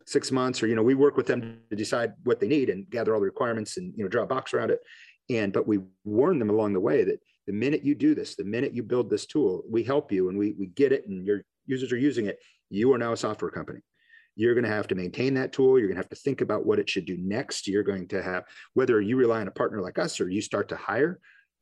six 0.07 0.33
months 0.33 0.63
or 0.63 0.67
you 0.67 0.75
know 0.75 0.83
we 0.83 0.95
work 0.95 1.17
with 1.17 1.27
them 1.27 1.61
to 1.71 1.77
decide 1.77 2.15
what 2.25 2.41
they 2.41 2.49
need 2.49 2.69
and 2.71 2.89
gather 2.91 3.15
all 3.15 3.21
the 3.21 3.27
requirements 3.27 3.77
and 3.77 3.93
you 3.97 4.05
know 4.05 4.09
draw 4.09 4.25
a 4.25 4.27
box 4.27 4.55
around 4.55 4.71
it. 4.71 4.81
And 5.29 5.53
but 5.53 5.67
we 5.67 5.81
warn 6.05 6.39
them 6.39 6.51
along 6.51 6.73
the 6.73 6.81
way 6.81 7.05
that 7.05 7.21
the 7.47 7.53
minute 7.53 7.85
you 7.85 7.95
do 7.95 8.15
this 8.15 8.37
the 8.37 8.45
minute 8.45 8.75
you 8.75 8.83
build 8.83 9.11
this 9.11 9.27
tool 9.27 9.65
we 9.69 9.83
help 9.83 10.13
you 10.13 10.29
and 10.29 10.39
we, 10.39 10.55
we 10.59 10.67
get 10.67 10.93
it 10.93 11.09
and 11.09 11.27
your 11.27 11.43
users 11.67 11.91
are 11.91 11.99
using 11.99 12.27
it 12.27 12.39
you 12.71 12.93
are 12.93 12.99
now 12.99 13.13
a 13.13 13.17
software 13.17 13.51
company. 13.51 13.81
You're 14.37 14.55
going 14.55 14.65
to 14.65 14.71
have 14.71 14.87
to 14.89 14.95
maintain 14.95 15.35
that 15.35 15.53
tool. 15.53 15.79
You're 15.79 15.89
going 15.89 15.97
to 15.97 16.03
have 16.03 16.09
to 16.11 16.17
think 16.17 16.41
about 16.41 16.65
what 16.65 16.79
it 16.79 16.89
should 16.89 17.05
do 17.05 17.19
next. 17.19 17.67
You're 17.67 17.83
going 17.83 18.09
to 18.09 18.23
have 18.23 18.45
whether 18.75 19.01
you 19.01 19.17
rely 19.17 19.41
on 19.41 19.49
a 19.49 19.53
partner 19.53 19.83
like 19.83 19.99
us 19.99 20.21
or 20.21 20.31
you 20.31 20.41
start 20.41 20.69
to 20.71 20.77
hire 20.77 21.19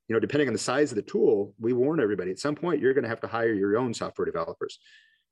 you 0.09 0.15
know, 0.15 0.21
depending 0.21 0.49
on 0.49 0.55
the 0.55 0.59
size 0.59 0.91
of 0.91 0.97
the 0.97 1.03
tool, 1.03 1.55
we 1.61 1.73
warn 1.73 2.01
everybody 2.01 2.31
at 2.31 2.39
some 2.39 2.55
point 2.55 2.81
you're 2.81 2.95
going 2.95 3.05
to 3.05 3.11
have 3.11 3.21
to 3.21 3.27
hire 3.27 3.53
your 3.53 3.77
own 3.77 3.93
software 3.93 4.25
developers 4.25 4.79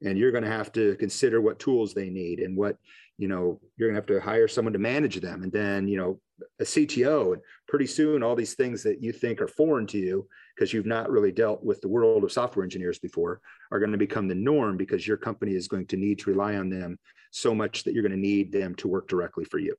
and 0.04 0.18
you're 0.18 0.30
going 0.30 0.44
to 0.44 0.50
have 0.50 0.70
to 0.72 0.94
consider 0.96 1.40
what 1.40 1.58
tools 1.58 1.94
they 1.94 2.10
need 2.10 2.40
and 2.40 2.54
what, 2.54 2.76
you 3.16 3.28
know, 3.28 3.58
you're 3.76 3.88
going 3.88 3.94
to 3.94 4.00
have 4.00 4.20
to 4.20 4.24
hire 4.24 4.46
someone 4.46 4.74
to 4.74 4.78
manage 4.78 5.18
them. 5.20 5.42
And 5.42 5.50
then, 5.50 5.88
you 5.88 5.96
know, 5.96 6.20
a 6.60 6.64
CTO 6.64 7.32
and 7.32 7.42
pretty 7.66 7.86
soon 7.86 8.22
all 8.22 8.36
these 8.36 8.52
things 8.52 8.82
that 8.82 9.02
you 9.02 9.10
think 9.10 9.40
are 9.40 9.48
foreign 9.48 9.86
to 9.86 9.98
you 9.98 10.28
because 10.54 10.72
you've 10.74 10.84
not 10.84 11.10
really 11.10 11.32
dealt 11.32 11.64
with 11.64 11.80
the 11.80 11.88
world 11.88 12.24
of 12.24 12.32
software 12.32 12.62
engineers 12.62 12.98
before 12.98 13.40
are 13.72 13.78
going 13.78 13.92
to 13.92 13.98
become 13.98 14.28
the 14.28 14.34
norm 14.34 14.76
because 14.76 15.06
your 15.06 15.16
company 15.16 15.54
is 15.54 15.66
going 15.66 15.86
to 15.86 15.96
need 15.96 16.18
to 16.18 16.30
rely 16.30 16.56
on 16.56 16.68
them 16.68 16.98
so 17.30 17.54
much 17.54 17.84
that 17.84 17.94
you're 17.94 18.02
going 18.02 18.12
to 18.12 18.18
need 18.18 18.52
them 18.52 18.74
to 18.74 18.88
work 18.88 19.08
directly 19.08 19.44
for 19.46 19.58
you. 19.58 19.74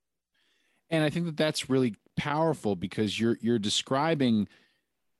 And 0.90 1.04
I 1.04 1.10
think 1.10 1.26
that 1.26 1.36
that's 1.36 1.70
really 1.70 1.94
powerful 2.16 2.74
because 2.74 3.20
you're 3.20 3.38
you're 3.40 3.58
describing 3.58 4.48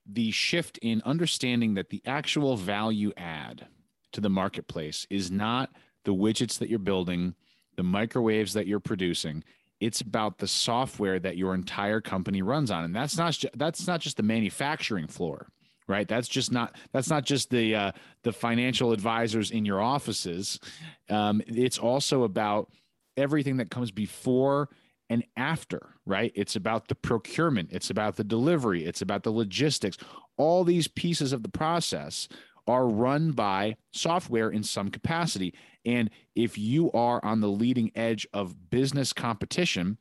the 0.08 0.30
shift 0.30 0.78
in 0.78 1.02
understanding 1.04 1.74
that 1.74 1.90
the 1.90 2.02
actual 2.06 2.56
value 2.56 3.12
add 3.16 3.68
to 4.12 4.20
the 4.20 4.30
marketplace 4.30 5.06
is 5.10 5.30
not 5.30 5.70
the 6.04 6.14
widgets 6.14 6.58
that 6.58 6.70
you're 6.70 6.78
building, 6.78 7.34
the 7.76 7.82
microwaves 7.82 8.54
that 8.54 8.66
you're 8.66 8.80
producing. 8.80 9.44
It's 9.80 10.00
about 10.00 10.38
the 10.38 10.48
software 10.48 11.20
that 11.20 11.36
your 11.36 11.54
entire 11.54 12.00
company 12.00 12.42
runs 12.42 12.70
on, 12.70 12.84
and 12.84 12.96
that's 12.96 13.16
not 13.16 13.44
that's 13.54 13.86
not 13.86 14.00
just 14.00 14.16
the 14.16 14.22
manufacturing 14.22 15.06
floor, 15.06 15.48
right? 15.86 16.08
That's 16.08 16.26
just 16.26 16.50
not 16.50 16.74
that's 16.92 17.10
not 17.10 17.24
just 17.24 17.50
the 17.50 17.74
uh, 17.74 17.92
the 18.24 18.32
financial 18.32 18.92
advisors 18.92 19.50
in 19.50 19.64
your 19.64 19.80
offices. 19.80 20.58
Um, 21.10 21.42
it's 21.46 21.78
also 21.78 22.24
about 22.24 22.72
everything 23.16 23.58
that 23.58 23.70
comes 23.70 23.90
before 23.90 24.68
and 25.10 25.24
after, 25.36 25.94
right? 26.04 26.32
It's 26.34 26.56
about 26.56 26.88
the 26.88 26.94
procurement, 26.94 27.70
it's 27.72 27.90
about 27.90 28.16
the 28.16 28.24
delivery, 28.24 28.84
it's 28.84 29.02
about 29.02 29.22
the 29.22 29.30
logistics. 29.30 29.96
All 30.36 30.64
these 30.64 30.88
pieces 30.88 31.32
of 31.32 31.42
the 31.42 31.48
process 31.48 32.28
are 32.66 32.86
run 32.86 33.32
by 33.32 33.76
software 33.92 34.50
in 34.50 34.62
some 34.62 34.90
capacity. 34.90 35.54
And 35.84 36.10
if 36.34 36.58
you 36.58 36.92
are 36.92 37.24
on 37.24 37.40
the 37.40 37.48
leading 37.48 37.90
edge 37.94 38.26
of 38.32 38.70
business 38.70 39.12
competition, 39.12 39.96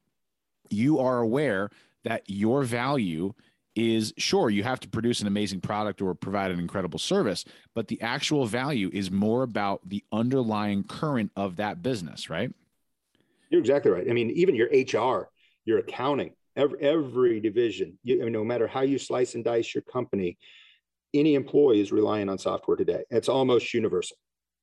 you 0.69 0.99
are 0.99 1.19
aware 1.19 1.69
that 2.03 2.23
your 2.27 2.63
value 2.63 3.33
is 3.75 4.11
sure 4.17 4.49
you 4.49 4.63
have 4.63 4.79
to 4.79 4.89
produce 4.89 5.21
an 5.21 5.27
amazing 5.27 5.61
product 5.61 6.01
or 6.01 6.13
provide 6.15 6.49
an 6.51 6.59
incredible 6.59 6.97
service, 6.97 7.45
but 7.75 7.87
the 7.87 8.01
actual 8.01 8.45
value 8.45 8.89
is 8.91 9.11
more 9.11 9.43
about 9.43 9.87
the 9.87 10.03
underlying 10.11 10.83
current 10.83 11.31
of 11.35 11.57
that 11.57 11.83
business, 11.83 12.29
right? 12.29 12.51
You're 13.49 13.61
exactly 13.61 13.91
right. 13.91 14.09
I 14.09 14.13
mean, 14.13 14.29
even 14.31 14.55
your 14.55 14.67
HR, 14.67 15.29
your 15.65 15.79
accounting, 15.79 16.33
every, 16.55 16.79
every 16.81 17.39
division, 17.39 17.97
you, 18.03 18.21
I 18.21 18.23
mean, 18.25 18.33
no 18.33 18.43
matter 18.43 18.67
how 18.67 18.81
you 18.81 18.99
slice 18.99 19.35
and 19.35 19.43
dice 19.43 19.73
your 19.73 19.83
company, 19.83 20.37
any 21.13 21.35
employee 21.35 21.79
is 21.79 21.91
relying 21.91 22.29
on 22.29 22.37
software 22.37 22.77
today. 22.77 23.03
It's 23.09 23.29
almost 23.29 23.73
universal. 23.73 24.17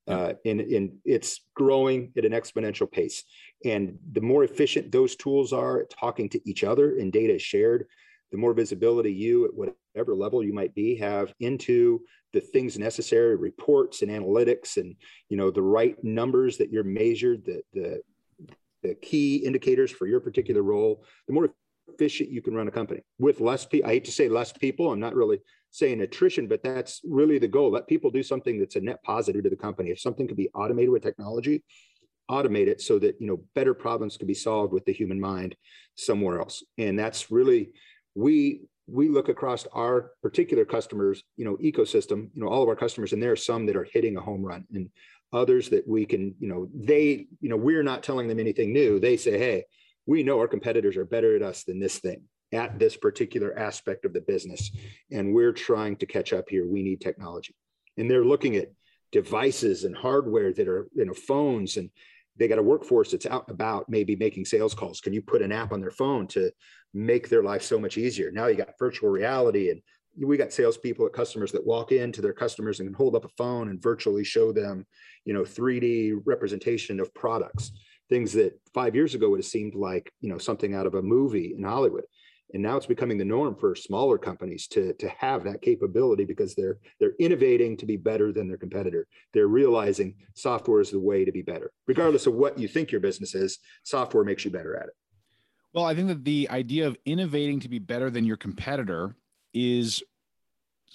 Uh, 0.06 0.34
and, 0.44 0.60
and 0.60 0.98
it's 1.06 1.40
growing 1.54 2.12
at 2.18 2.26
an 2.26 2.32
exponential 2.32 2.90
pace. 2.90 3.24
And 3.64 3.98
the 4.12 4.20
more 4.20 4.44
efficient 4.44 4.92
those 4.92 5.16
tools 5.16 5.54
are 5.54 5.80
at 5.80 5.90
talking 5.90 6.28
to 6.30 6.40
each 6.48 6.62
other 6.62 6.98
and 6.98 7.10
data 7.10 7.36
is 7.36 7.42
shared, 7.42 7.86
the 8.30 8.36
more 8.36 8.52
visibility 8.52 9.12
you, 9.12 9.46
at 9.46 9.54
whatever 9.54 10.14
level 10.14 10.44
you 10.44 10.52
might 10.52 10.74
be, 10.74 10.96
have 10.96 11.32
into 11.40 12.02
the 12.34 12.40
things 12.40 12.78
necessary, 12.78 13.36
reports 13.36 14.02
and 14.02 14.10
analytics, 14.10 14.76
and 14.76 14.96
you 15.28 15.36
know 15.36 15.50
the 15.50 15.62
right 15.62 15.96
numbers 16.02 16.58
that 16.58 16.70
you're 16.70 16.84
measured, 16.84 17.44
the 17.44 17.62
the 17.72 18.02
the 18.84 18.94
key 18.94 19.36
indicators 19.36 19.90
for 19.90 20.06
your 20.06 20.20
particular 20.20 20.62
role, 20.62 21.04
the 21.26 21.34
more 21.34 21.52
efficient 21.88 22.30
you 22.30 22.40
can 22.42 22.54
run 22.54 22.68
a 22.68 22.70
company 22.70 23.00
with 23.18 23.40
less 23.40 23.66
people. 23.66 23.88
I 23.88 23.94
hate 23.94 24.04
to 24.04 24.12
say 24.12 24.28
less 24.28 24.52
people. 24.52 24.92
I'm 24.92 25.00
not 25.00 25.14
really 25.14 25.38
saying 25.70 26.00
attrition, 26.00 26.46
but 26.46 26.62
that's 26.62 27.00
really 27.04 27.38
the 27.38 27.48
goal. 27.48 27.72
Let 27.72 27.88
people 27.88 28.10
do 28.10 28.22
something 28.22 28.58
that's 28.58 28.76
a 28.76 28.80
net 28.80 29.02
positive 29.02 29.42
to 29.42 29.50
the 29.50 29.56
company. 29.56 29.90
If 29.90 30.00
something 30.00 30.28
can 30.28 30.36
be 30.36 30.50
automated 30.54 30.90
with 30.90 31.02
technology, 31.02 31.64
automate 32.30 32.68
it 32.68 32.80
so 32.80 32.98
that 32.98 33.20
you 33.20 33.26
know 33.26 33.42
better 33.54 33.74
problems 33.74 34.16
can 34.16 34.26
be 34.26 34.34
solved 34.34 34.72
with 34.72 34.84
the 34.86 34.92
human 34.92 35.20
mind 35.20 35.54
somewhere 35.94 36.40
else 36.40 36.62
and 36.78 36.98
that's 36.98 37.30
really 37.30 37.70
we 38.14 38.62
we 38.86 39.08
look 39.08 39.28
across 39.28 39.66
our 39.74 40.12
particular 40.22 40.64
customers 40.64 41.22
you 41.36 41.44
know 41.44 41.56
ecosystem 41.58 42.30
you 42.32 42.42
know 42.42 42.48
all 42.48 42.62
of 42.62 42.68
our 42.68 42.76
customers 42.76 43.12
and 43.12 43.22
there 43.22 43.32
are 43.32 43.36
some 43.36 43.66
that 43.66 43.76
are 43.76 43.86
hitting 43.92 44.16
a 44.16 44.20
home 44.20 44.42
run 44.42 44.64
and 44.72 44.88
others 45.34 45.68
that 45.68 45.86
we 45.86 46.06
can 46.06 46.34
you 46.38 46.48
know 46.48 46.68
they 46.74 47.26
you 47.40 47.48
know 47.48 47.56
we're 47.56 47.82
not 47.82 48.02
telling 48.02 48.28
them 48.28 48.40
anything 48.40 48.72
new. 48.72 48.98
They 48.98 49.16
say 49.16 49.38
hey 49.38 49.64
we 50.06 50.22
know 50.22 50.38
our 50.38 50.48
competitors 50.48 50.96
are 50.96 51.04
better 51.04 51.34
at 51.34 51.42
us 51.42 51.64
than 51.64 51.80
this 51.80 51.98
thing 51.98 52.22
at 52.52 52.78
this 52.78 52.96
particular 52.96 53.58
aspect 53.58 54.04
of 54.04 54.12
the 54.12 54.20
business 54.20 54.70
and 55.10 55.34
we're 55.34 55.52
trying 55.52 55.96
to 55.96 56.06
catch 56.06 56.32
up 56.32 56.48
here. 56.48 56.66
We 56.66 56.82
need 56.82 57.00
technology. 57.00 57.54
And 57.96 58.10
they're 58.10 58.24
looking 58.24 58.56
at 58.56 58.72
devices 59.12 59.84
and 59.84 59.96
hardware 59.96 60.52
that 60.52 60.68
are 60.68 60.88
you 60.94 61.04
know 61.04 61.14
phones 61.14 61.76
and 61.76 61.90
they 62.36 62.48
got 62.48 62.58
a 62.58 62.62
workforce 62.62 63.12
that's 63.12 63.26
out 63.26 63.46
and 63.48 63.54
about 63.54 63.88
maybe 63.88 64.16
making 64.16 64.44
sales 64.44 64.74
calls. 64.74 65.00
Can 65.00 65.12
you 65.12 65.22
put 65.22 65.42
an 65.42 65.52
app 65.52 65.72
on 65.72 65.80
their 65.80 65.90
phone 65.90 66.26
to 66.28 66.50
make 66.92 67.28
their 67.28 67.42
life 67.42 67.62
so 67.62 67.78
much 67.78 67.96
easier? 67.96 68.30
Now 68.32 68.46
you 68.46 68.56
got 68.56 68.78
virtual 68.78 69.10
reality 69.10 69.70
and 69.70 69.80
we 70.16 70.36
got 70.36 70.52
salespeople 70.52 71.06
at 71.06 71.12
customers 71.12 71.52
that 71.52 71.66
walk 71.66 71.92
into 71.92 72.20
their 72.20 72.32
customers 72.32 72.80
and 72.80 72.88
can 72.88 72.94
hold 72.94 73.16
up 73.16 73.24
a 73.24 73.30
phone 73.36 73.68
and 73.68 73.82
virtually 73.82 74.24
show 74.24 74.52
them 74.52 74.86
you 75.24 75.34
know 75.34 75.42
3d 75.42 76.20
representation 76.24 77.00
of 77.00 77.12
products 77.14 77.72
things 78.08 78.32
that 78.32 78.58
five 78.72 78.94
years 78.94 79.14
ago 79.14 79.30
would 79.30 79.40
have 79.40 79.46
seemed 79.46 79.74
like 79.74 80.12
you 80.20 80.28
know 80.28 80.38
something 80.38 80.74
out 80.74 80.86
of 80.86 80.94
a 80.94 81.02
movie 81.02 81.54
in 81.56 81.62
hollywood. 81.62 82.04
And 82.52 82.62
now 82.62 82.76
it's 82.76 82.86
becoming 82.86 83.18
the 83.18 83.24
norm 83.24 83.56
for 83.56 83.74
smaller 83.74 84.18
companies 84.18 84.68
to 84.68 84.92
to 84.94 85.08
have 85.08 85.44
that 85.44 85.62
capability 85.62 86.24
because 86.24 86.54
they're 86.54 86.78
they're 87.00 87.14
innovating 87.18 87.76
to 87.78 87.86
be 87.86 87.96
better 87.96 88.32
than 88.32 88.46
their 88.46 88.58
competitor. 88.58 89.06
They're 89.32 89.48
realizing 89.48 90.14
software 90.34 90.80
is 90.80 90.90
the 90.90 91.00
way 91.00 91.24
to 91.24 91.32
be 91.32 91.42
better. 91.42 91.72
Regardless 91.88 92.26
of 92.26 92.34
what 92.34 92.58
you 92.58 92.68
think 92.68 92.92
your 92.92 93.00
business 93.00 93.34
is 93.34 93.58
software 93.82 94.24
makes 94.24 94.44
you 94.44 94.50
better 94.50 94.76
at 94.76 94.86
it. 94.86 94.94
Well 95.72 95.86
i 95.86 95.94
think 95.94 96.08
that 96.08 96.24
the 96.24 96.48
idea 96.50 96.86
of 96.86 96.96
innovating 97.04 97.58
to 97.60 97.68
be 97.68 97.80
better 97.80 98.10
than 98.10 98.24
your 98.24 98.36
competitor 98.36 99.16
is 99.54 100.02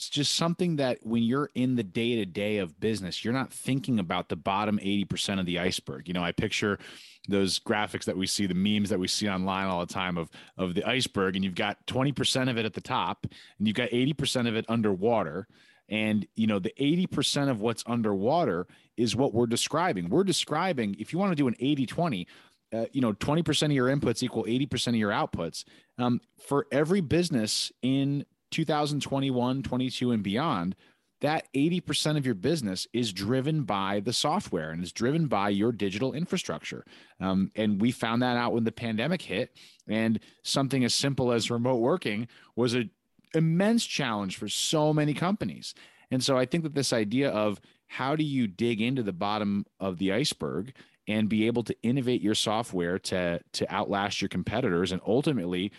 just 0.08 0.36
something 0.36 0.78
that 0.78 1.00
when 1.04 1.24
you're 1.24 1.50
in 1.56 1.76
the 1.76 1.84
day 1.84 2.16
to 2.16 2.26
day 2.26 2.58
of 2.58 2.80
business, 2.80 3.24
you're 3.24 3.34
not 3.34 3.52
thinking 3.52 4.00
about 4.00 4.30
the 4.30 4.36
bottom 4.36 4.80
80% 4.80 5.40
of 5.40 5.46
the 5.46 5.60
iceberg. 5.60 6.08
You 6.08 6.14
know, 6.14 6.24
I 6.24 6.32
picture 6.32 6.80
those 7.28 7.60
graphics 7.60 8.06
that 8.06 8.16
we 8.16 8.26
see, 8.26 8.48
the 8.48 8.54
memes 8.54 8.90
that 8.90 9.00
we 9.00 9.08
see 9.08 9.28
online 9.28 9.68
all 9.68 9.86
the 9.86 9.94
time 9.94 10.18
of, 10.18 10.30
of 10.58 10.74
the 10.74 10.86
iceberg, 10.86 11.36
and 11.36 11.44
you've 11.44 11.56
got 11.56 11.86
20% 11.88 12.50
of 12.50 12.58
it 12.58 12.66
at 12.66 12.74
the 12.74 12.82
top 12.82 13.26
and 13.58 13.68
you've 13.68 13.76
got 13.76 13.90
80% 13.90 14.48
of 14.48 14.56
it 14.56 14.66
underwater. 14.70 15.48
And, 15.90 16.26
you 16.36 16.48
know, 16.48 16.60
the 16.60 16.74
80% 16.80 17.50
of 17.50 17.62
what's 17.62 17.84
underwater 17.86 18.68
is 18.96 19.16
what 19.16 19.34
we're 19.34 19.48
describing. 19.48 20.10
We're 20.10 20.24
describing, 20.24 20.96
if 21.00 21.12
you 21.12 21.20
want 21.20 21.32
to 21.32 21.36
do 21.36 21.48
an 21.48 21.56
80 21.60 21.86
20, 21.88 22.28
uh, 22.72 22.86
you 22.92 23.02
know 23.02 23.14
20% 23.14 23.64
of 23.64 23.72
your 23.72 23.88
inputs 23.88 24.22
equal 24.22 24.44
80% 24.44 24.90
of 24.90 24.96
your 24.96 25.10
outputs 25.10 25.64
um, 25.98 26.22
for 26.40 26.68
every 26.72 27.02
business 27.02 27.72
in 27.82 28.26
2021, 28.52 29.64
22, 29.64 30.12
and 30.12 30.24
beyond, 30.24 30.76
that 31.22 31.48
80% 31.54 32.18
of 32.18 32.26
your 32.26 32.36
business 32.36 32.88
is 32.94 33.12
driven 33.12 33.64
by 33.64 34.00
the 34.00 34.14
software 34.14 34.72
and 34.72 34.82
is 34.82 34.94
driven 34.94 35.28
by 35.28 35.50
your 35.50 35.72
digital 35.72 36.14
infrastructure. 36.14 36.86
Um, 37.20 37.52
and 37.56 37.82
we 37.82 37.92
found 37.92 38.22
that 38.22 38.38
out 38.38 38.54
when 38.54 38.64
the 38.64 38.72
pandemic 38.72 39.22
hit. 39.22 39.58
And 39.88 40.20
something 40.44 40.84
as 40.86 40.94
simple 40.94 41.32
as 41.32 41.52
remote 41.52 41.78
working 41.78 42.28
was 42.56 42.74
an 42.74 42.90
immense 43.34 43.86
challenge 43.86 44.38
for 44.38 44.48
so 44.48 44.94
many 44.94 45.14
companies. 45.14 45.74
And 46.10 46.24
so 46.24 46.38
I 46.38 46.46
think 46.46 46.64
that 46.64 46.74
this 46.74 46.94
idea 46.94 47.30
of 47.32 47.60
how 47.88 48.16
do 48.16 48.24
you 48.24 48.48
dig 48.48 48.82
into 48.82 49.04
the 49.04 49.14
bottom 49.14 49.66
of 49.80 49.98
the 49.98 50.14
iceberg 50.14 50.74
and 51.08 51.28
be 51.28 51.48
able 51.48 51.64
to 51.64 51.76
innovate 51.82 52.22
your 52.22 52.36
software 52.36 53.00
to, 53.00 53.42
to 53.54 53.74
outlast 53.74 54.22
your 54.22 54.30
competitors 54.30 54.92
and 54.92 55.02
ultimately 55.06 55.72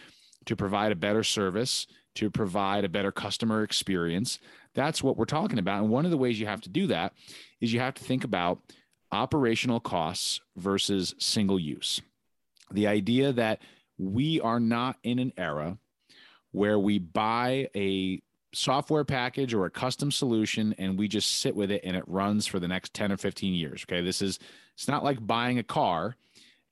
to 0.45 0.57
provide 0.57 0.93
a 0.93 0.97
better 0.97 1.23
service 1.23 1.87
to 2.17 2.31
provide 2.31 2.85
a 2.85 2.89
better 2.89 3.13
customer 3.13 3.63
experience. 3.63 4.39
That's 4.75 5.03
what 5.03 5.17
we're 5.17 5.25
talking 5.25 5.59
about. 5.59 5.83
And 5.83 5.91
one 5.91 6.05
of 6.05 6.11
the 6.11 6.17
ways 6.17 6.41
you 6.41 6.47
have 6.47 6.61
to 6.63 6.69
do 6.69 6.87
that 6.89 7.13
is 7.61 7.73
you 7.73 7.81
have 7.81 7.95
to 7.95 8.05
think 8.05 8.25
about 8.25 8.61
operational 9.13 9.81
costs 9.81 10.41
versus 10.57 11.15
single 11.19 11.59
use. 11.59 12.01
The 12.71 12.87
idea 12.87 13.33
that 13.33 13.61
we 13.99 14.41
are 14.41 14.61
not 14.61 14.97
in 15.03 15.19
an 15.19 15.33
era 15.37 15.79
where 16.53 16.79
we 16.79 16.99
buy 16.99 17.69
a 17.77 18.23
software 18.53 19.05
package 19.05 19.55
or 19.55 19.67
a 19.67 19.71
custom 19.71 20.11
solution 20.11 20.75
and 20.79 20.99
we 20.99 21.07
just 21.07 21.41
sit 21.41 21.55
with 21.55 21.71
it 21.71 21.83
and 21.85 21.97
it 21.97 22.05
runs 22.09 22.47
for 22.47 22.59
the 22.59 22.67
next 22.67 22.95
10 22.95 23.13
or 23.13 23.17
15 23.17 23.55
years. 23.55 23.85
Okay. 23.89 24.03
This 24.03 24.23
is, 24.23 24.39
it's 24.75 24.89
not 24.89 25.05
like 25.05 25.25
buying 25.25 25.59
a 25.59 25.63
car 25.63 26.17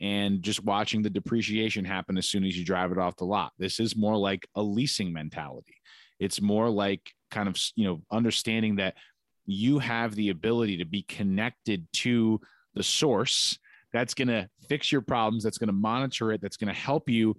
and 0.00 0.42
just 0.42 0.64
watching 0.64 1.02
the 1.02 1.10
depreciation 1.10 1.84
happen 1.84 2.16
as 2.18 2.28
soon 2.28 2.44
as 2.44 2.56
you 2.56 2.64
drive 2.64 2.92
it 2.92 2.98
off 2.98 3.16
the 3.16 3.24
lot. 3.24 3.52
This 3.58 3.80
is 3.80 3.96
more 3.96 4.16
like 4.16 4.46
a 4.54 4.62
leasing 4.62 5.12
mentality. 5.12 5.74
It's 6.20 6.40
more 6.40 6.70
like 6.70 7.12
kind 7.30 7.48
of, 7.48 7.56
you 7.74 7.84
know, 7.84 8.00
understanding 8.10 8.76
that 8.76 8.94
you 9.46 9.78
have 9.78 10.14
the 10.14 10.28
ability 10.28 10.76
to 10.78 10.84
be 10.84 11.02
connected 11.02 11.86
to 11.92 12.40
the 12.74 12.82
source 12.82 13.58
that's 13.92 14.14
going 14.14 14.28
to 14.28 14.48
fix 14.68 14.92
your 14.92 15.00
problems, 15.00 15.42
that's 15.42 15.58
going 15.58 15.68
to 15.68 15.72
monitor 15.72 16.32
it, 16.32 16.40
that's 16.40 16.56
going 16.56 16.72
to 16.72 16.78
help 16.78 17.08
you 17.08 17.34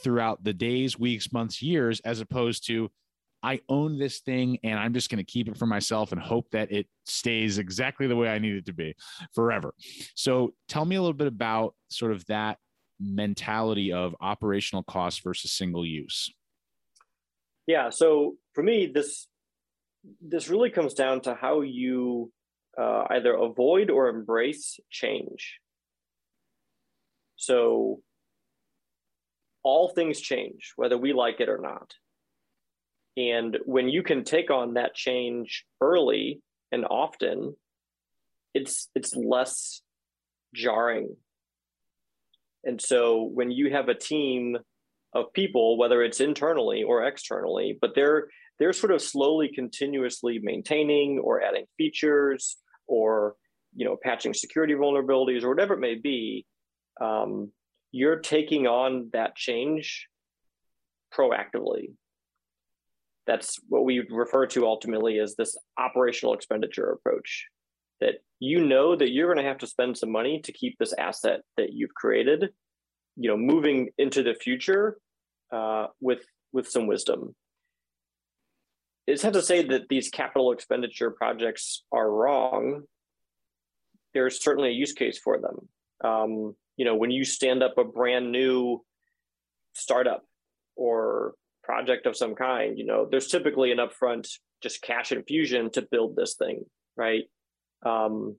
throughout 0.00 0.42
the 0.44 0.52
days, 0.52 0.98
weeks, 0.98 1.32
months, 1.32 1.60
years, 1.60 2.00
as 2.00 2.20
opposed 2.20 2.66
to 2.66 2.90
I 3.42 3.60
own 3.68 3.98
this 3.98 4.20
thing 4.20 4.58
and 4.62 4.78
I'm 4.78 4.94
just 4.94 5.10
going 5.10 5.18
to 5.18 5.24
keep 5.24 5.48
it 5.48 5.56
for 5.56 5.66
myself 5.66 6.12
and 6.12 6.20
hope 6.20 6.50
that 6.52 6.70
it 6.70 6.86
stays 7.04 7.58
exactly 7.58 8.06
the 8.06 8.16
way 8.16 8.28
I 8.28 8.38
need 8.38 8.54
it 8.54 8.66
to 8.66 8.72
be 8.72 8.94
forever. 9.34 9.74
So 10.14 10.54
tell 10.68 10.84
me 10.84 10.96
a 10.96 11.00
little 11.00 11.12
bit 11.12 11.26
about 11.26 11.74
sort 11.88 12.12
of 12.12 12.24
that 12.26 12.58
mentality 13.00 13.92
of 13.92 14.14
operational 14.20 14.84
cost 14.84 15.24
versus 15.24 15.52
single 15.52 15.84
use. 15.84 16.32
Yeah. 17.66 17.90
So 17.90 18.36
for 18.54 18.62
me, 18.62 18.90
this 18.92 19.26
this 20.20 20.48
really 20.48 20.70
comes 20.70 20.94
down 20.94 21.20
to 21.22 21.34
how 21.34 21.60
you 21.60 22.32
uh, 22.80 23.04
either 23.10 23.34
avoid 23.34 23.90
or 23.90 24.08
embrace 24.08 24.80
change. 24.90 25.58
So 27.36 28.00
all 29.62 29.88
things 29.88 30.20
change, 30.20 30.72
whether 30.76 30.98
we 30.98 31.12
like 31.12 31.40
it 31.40 31.48
or 31.48 31.58
not. 31.58 31.94
And 33.16 33.58
when 33.64 33.88
you 33.88 34.02
can 34.02 34.24
take 34.24 34.50
on 34.50 34.74
that 34.74 34.94
change 34.94 35.64
early 35.80 36.40
and 36.70 36.84
often, 36.84 37.54
it's 38.54 38.88
it's 38.94 39.14
less 39.14 39.82
jarring. 40.54 41.16
And 42.64 42.80
so 42.80 43.22
when 43.22 43.50
you 43.50 43.70
have 43.72 43.88
a 43.88 43.94
team 43.94 44.56
of 45.14 45.32
people, 45.34 45.76
whether 45.76 46.02
it's 46.02 46.20
internally 46.20 46.82
or 46.84 47.04
externally, 47.04 47.76
but 47.80 47.94
they're 47.94 48.28
they're 48.58 48.72
sort 48.72 48.92
of 48.92 49.02
slowly, 49.02 49.50
continuously 49.54 50.38
maintaining 50.42 51.18
or 51.18 51.42
adding 51.42 51.64
features 51.76 52.56
or 52.86 53.34
you 53.74 53.84
know 53.84 53.96
patching 54.02 54.32
security 54.32 54.74
vulnerabilities 54.74 55.42
or 55.42 55.50
whatever 55.50 55.74
it 55.74 55.80
may 55.80 55.96
be, 55.96 56.46
um, 57.00 57.50
you're 57.90 58.20
taking 58.20 58.66
on 58.66 59.10
that 59.12 59.36
change 59.36 60.08
proactively 61.14 61.88
that's 63.26 63.58
what 63.68 63.84
we 63.84 64.06
refer 64.10 64.46
to 64.46 64.66
ultimately 64.66 65.18
as 65.18 65.36
this 65.36 65.56
operational 65.78 66.34
expenditure 66.34 66.90
approach. 66.90 67.46
That 68.00 68.16
you 68.40 68.60
know 68.60 68.96
that 68.96 69.12
you're 69.12 69.32
going 69.32 69.44
to 69.44 69.48
have 69.48 69.58
to 69.58 69.66
spend 69.66 69.96
some 69.96 70.10
money 70.10 70.40
to 70.40 70.52
keep 70.52 70.76
this 70.78 70.92
asset 70.92 71.42
that 71.56 71.72
you've 71.72 71.94
created 71.94 72.50
you 73.16 73.28
know 73.28 73.36
moving 73.36 73.90
into 73.98 74.22
the 74.22 74.34
future 74.34 74.98
uh, 75.52 75.86
with 76.00 76.24
with 76.52 76.68
some 76.68 76.86
wisdom. 76.86 77.34
It's 79.06 79.24
not 79.24 79.32
to 79.32 79.42
say 79.42 79.62
that 79.64 79.88
these 79.88 80.08
capital 80.10 80.52
expenditure 80.52 81.10
projects 81.10 81.82
are 81.90 82.10
wrong. 82.10 82.82
There's 84.14 84.42
certainly 84.42 84.70
a 84.70 84.72
use 84.72 84.92
case 84.92 85.18
for 85.18 85.40
them. 85.40 85.68
Um, 86.08 86.54
you 86.76 86.84
know 86.84 86.96
when 86.96 87.10
you 87.10 87.24
stand 87.24 87.62
up 87.62 87.78
a 87.78 87.84
brand 87.84 88.32
new 88.32 88.82
startup 89.74 90.24
or 90.76 91.34
project 91.72 92.04
of 92.04 92.14
some 92.14 92.34
kind, 92.34 92.76
you 92.78 92.84
know, 92.84 93.08
there's 93.10 93.28
typically 93.28 93.72
an 93.72 93.78
upfront 93.78 94.28
just 94.62 94.82
cash 94.82 95.10
infusion 95.10 95.70
to 95.70 95.80
build 95.80 96.14
this 96.14 96.34
thing, 96.34 96.66
right? 96.98 97.24
Um, 97.82 98.36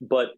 but 0.00 0.30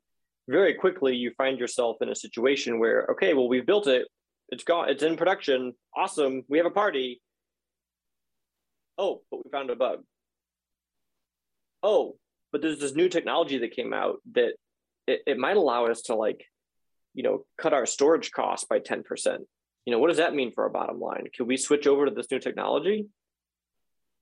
very 0.49 0.75
quickly 0.75 1.14
you 1.14 1.30
find 1.38 1.61
yourself 1.61 1.99
in 2.00 2.09
a 2.09 2.16
situation 2.16 2.80
where, 2.80 3.06
okay, 3.12 3.35
well, 3.35 3.49
we've 3.49 3.64
built 3.64 3.87
it, 3.87 4.09
it's 4.49 4.64
gone, 4.64 4.88
it's 4.88 5.04
in 5.04 5.16
production, 5.16 5.75
awesome, 5.97 6.42
we 6.49 6.59
have 6.59 6.66
a 6.66 6.71
party. 6.71 7.23
Oh, 8.99 9.23
but 9.30 9.44
we 9.44 9.50
found 9.52 9.71
a 9.71 9.76
bug. 9.76 10.00
Oh, 11.85 12.16
but 12.50 12.62
there's 12.62 12.80
this 12.80 12.97
new 12.97 13.09
technology 13.09 13.59
that 13.59 13.76
came 13.76 13.92
out 13.92 14.16
that 14.32 14.54
it, 15.06 15.21
it 15.25 15.38
might 15.38 15.56
allow 15.56 15.87
us 15.87 16.02
to 16.02 16.16
like, 16.16 16.44
you 17.14 17.23
know, 17.23 17.44
cut 17.56 17.73
our 17.73 17.87
storage 17.87 18.32
costs 18.32 18.66
by 18.68 18.80
10% 18.80 19.38
you 19.85 19.93
know 19.93 19.99
what 19.99 20.09
does 20.09 20.19
that 20.19 20.35
mean 20.35 20.53
for 20.53 20.65
our 20.65 20.71
bottom 20.71 21.01
line 21.01 21.27
can 21.35 21.47
we 21.47 21.57
switch 21.57 21.87
over 21.87 22.07
to 22.07 22.11
this 22.12 22.31
new 22.31 22.39
technology 22.39 23.07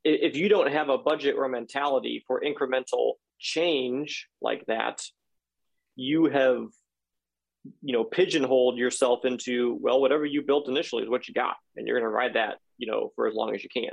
if 0.03 0.35
you 0.35 0.49
don't 0.49 0.73
have 0.73 0.89
a 0.89 0.97
budget 0.97 1.37
or 1.37 1.45
a 1.45 1.49
mentality 1.49 2.25
for 2.27 2.41
incremental 2.41 3.15
change 3.39 4.29
like 4.41 4.65
that 4.67 5.03
you 5.97 6.27
have 6.27 6.67
you 7.83 7.93
know 7.93 8.05
pigeonholed 8.05 8.79
yourself 8.79 9.25
into 9.25 9.79
well 9.81 10.01
whatever 10.01 10.25
you 10.25 10.43
built 10.43 10.69
initially 10.69 11.03
is 11.03 11.09
what 11.09 11.29
you 11.29 11.35
got 11.35 11.57
and 11.77 11.87
you're 11.87 11.99
going 11.99 12.11
to 12.11 12.15
ride 12.15 12.35
that 12.35 12.57
you 12.79 12.91
know 12.91 13.13
for 13.15 13.27
as 13.27 13.35
long 13.35 13.55
as 13.55 13.63
you 13.63 13.69
can 13.69 13.91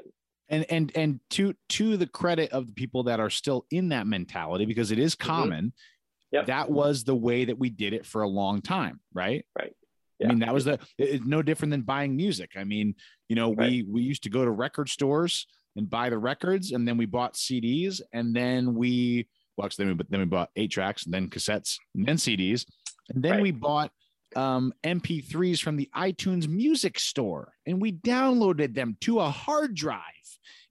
and 0.50 0.66
and 0.70 0.92
and 0.96 1.20
to 1.30 1.54
to 1.68 1.98
the 1.98 2.08
credit 2.08 2.52
of 2.52 2.68
the 2.68 2.74
people 2.74 3.04
that 3.04 3.20
are 3.20 3.30
still 3.30 3.66
in 3.72 3.90
that 3.90 4.08
mentality 4.08 4.66
because 4.66 4.92
it 4.92 5.00
is 5.00 5.16
mm-hmm. 5.16 5.28
common 5.28 5.66
mm-hmm. 5.66 6.36
Yep. 6.36 6.46
that 6.48 6.70
was 6.70 7.04
the 7.04 7.16
way 7.16 7.46
that 7.46 7.58
we 7.58 7.70
did 7.70 7.94
it 7.94 8.06
for 8.06 8.22
a 8.22 8.28
long 8.28 8.62
time 8.62 9.00
right 9.14 9.46
right 9.58 9.74
yeah. 10.20 10.28
I 10.28 10.30
mean, 10.30 10.40
that 10.40 10.54
was 10.54 10.66
the 10.66 10.80
it's 10.98 11.26
no 11.26 11.42
different 11.42 11.72
than 11.72 11.82
buying 11.82 12.16
music. 12.16 12.52
I 12.56 12.64
mean, 12.64 12.96
you 13.30 13.36
know, 13.36 13.54
right. 13.54 13.70
we 13.70 13.84
we 13.84 14.02
used 14.02 14.24
to 14.24 14.30
go 14.30 14.44
to 14.44 14.52
record 14.52 14.90
stores 14.90 15.46
and 15.76 15.90
buy 15.90 16.10
the 16.10 16.18
records, 16.18 16.72
and 16.72 16.88
then 16.88 16.98
we 16.98 17.06
bought 17.06 17.36
CDs, 17.36 18.02
and 18.14 18.36
then 18.36 18.74
we 18.74 19.28
well, 19.56 19.66
actually, 19.66 19.86
then 19.86 19.98
we 19.98 20.04
then 20.10 20.20
we 20.22 20.26
bought 20.26 20.50
eight 20.56 20.72
tracks, 20.72 21.06
and 21.06 21.14
then 21.14 21.30
cassettes, 21.30 21.78
and 21.96 22.06
then 22.06 22.18
CDs, 22.18 22.66
and 23.10 23.24
then 23.24 23.34
right. 23.34 23.44
we 23.44 23.52
bought 23.52 23.92
um, 24.36 24.74
MP3s 24.84 25.62
from 25.62 25.78
the 25.78 25.90
iTunes 25.96 26.48
Music 26.48 27.00
Store, 27.00 27.54
and 27.66 27.82
we 27.82 27.92
downloaded 27.92 28.74
them 28.74 28.98
to 29.02 29.20
a 29.20 29.30
hard 29.30 29.76
drive, 29.76 30.02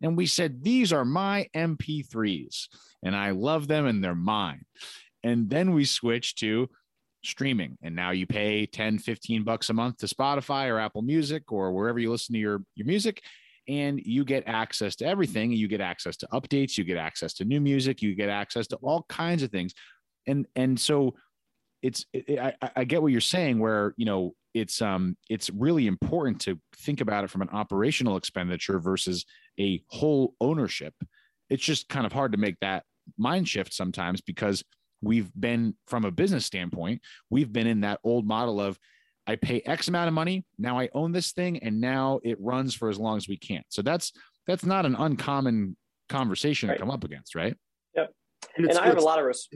and 0.03 0.17
we 0.17 0.27
said 0.27 0.63
these 0.63 0.93
are 0.93 1.05
my 1.05 1.49
MP3s, 1.55 2.69
and 3.05 3.15
I 3.15 3.31
love 3.31 3.69
them, 3.69 3.87
and 3.87 4.03
they're 4.03 4.15
mine. 4.15 4.65
And 5.23 5.51
then 5.51 5.73
we 5.73 5.85
switched 5.85 6.39
to 6.39 6.69
streaming. 7.27 7.77
And 7.83 7.95
now 7.95 8.11
you 8.11 8.27
pay 8.27 8.67
10 8.67 8.99
15 8.99 9.45
bucks 9.45 9.71
a 9.71 9.73
month 9.73 9.99
to 9.99 10.07
spotify 10.07 10.69
or 10.69 10.79
apple 10.79 11.03
music 11.03 11.51
or 11.53 11.73
wherever 11.73 11.99
you 11.99 12.11
listen 12.11 12.33
to 12.35 12.39
your 12.39 12.61
your 12.75 12.87
music 12.87 13.23
and 13.69 14.01
you 14.05 14.25
get 14.25 14.45
access 14.47 14.95
to 14.97 15.07
everything. 15.07 15.51
You 15.51 15.67
get 15.69 15.81
access 15.81 16.17
to 16.19 16.29
updates 16.33 16.79
you 16.79 16.85
get 16.85 16.99
access 16.99 17.35
to 17.35 17.45
new 17.45 17.61
music 17.61 18.03
you 18.03 18.15
get 18.15 18.29
access 18.29 18.67
to 18.69 18.77
all 18.77 19.05
kinds 19.09 19.43
of 19.43 19.51
things. 19.51 19.75
And 20.27 20.47
and 20.57 20.79
so 20.79 21.15
it's 21.83 22.07
it, 22.13 22.39
I, 22.39 22.55
I 22.75 22.85
get 22.85 23.03
what 23.03 23.13
you're 23.13 23.21
saying 23.21 23.59
where 23.59 23.95
you 23.97 24.07
know 24.07 24.35
it's 24.55 24.81
um 24.81 25.17
it's 25.29 25.51
really 25.51 25.87
important 25.87 26.41
to 26.43 26.59
think 26.79 27.01
about 27.01 27.25
it 27.25 27.31
from 27.31 27.43
an 27.43 27.51
operational 27.51 28.17
expenditure 28.17 28.79
versus 28.81 29.25
a 29.61 29.83
whole 29.89 30.35
ownership. 30.41 30.95
It's 31.51 31.63
just 31.63 31.89
kind 31.89 32.07
of 32.07 32.13
hard 32.13 32.33
to 32.33 32.39
make 32.39 32.59
that 32.61 32.85
mind 33.19 33.49
shift 33.49 33.73
sometimes 33.73 34.21
because 34.21 34.65
we've 35.07 35.31
been 35.39 35.75
from 35.87 36.05
a 36.05 36.11
business 36.11 36.45
standpoint 36.45 37.01
we've 37.31 37.53
been 37.53 37.67
in 37.67 37.81
that 37.81 38.01
old 38.05 38.27
model 38.27 38.61
of 38.61 38.79
i 39.27 39.37
pay 39.37 39.61
x 39.67 39.89
amount 39.89 40.09
of 40.09 40.15
money 40.15 40.45
now 40.59 40.79
i 40.79 40.89
own 40.93 41.13
this 41.13 41.33
thing 41.33 41.59
and 41.63 41.81
now 41.81 42.21
it 42.23 42.37
runs 42.41 42.75
for 42.75 42.89
as 42.89 42.99
long 42.99 43.17
as 43.17 43.29
we 43.29 43.37
can. 43.37 43.63
So 43.69 43.83
that's 43.83 44.13
that's 44.47 44.65
not 44.65 44.87
an 44.87 44.95
uncommon 44.95 45.77
conversation 46.09 46.69
right. 46.69 46.77
to 46.77 46.81
come 46.81 46.91
up 46.91 47.05
against 47.05 47.35
right? 47.35 47.57
Yep. 47.95 48.13
And, 48.57 48.67
and 48.67 48.79
i 48.79 48.87
have 48.87 48.99
a 48.99 49.01
lot 49.01 49.19
of 49.19 49.25
res- 49.25 49.49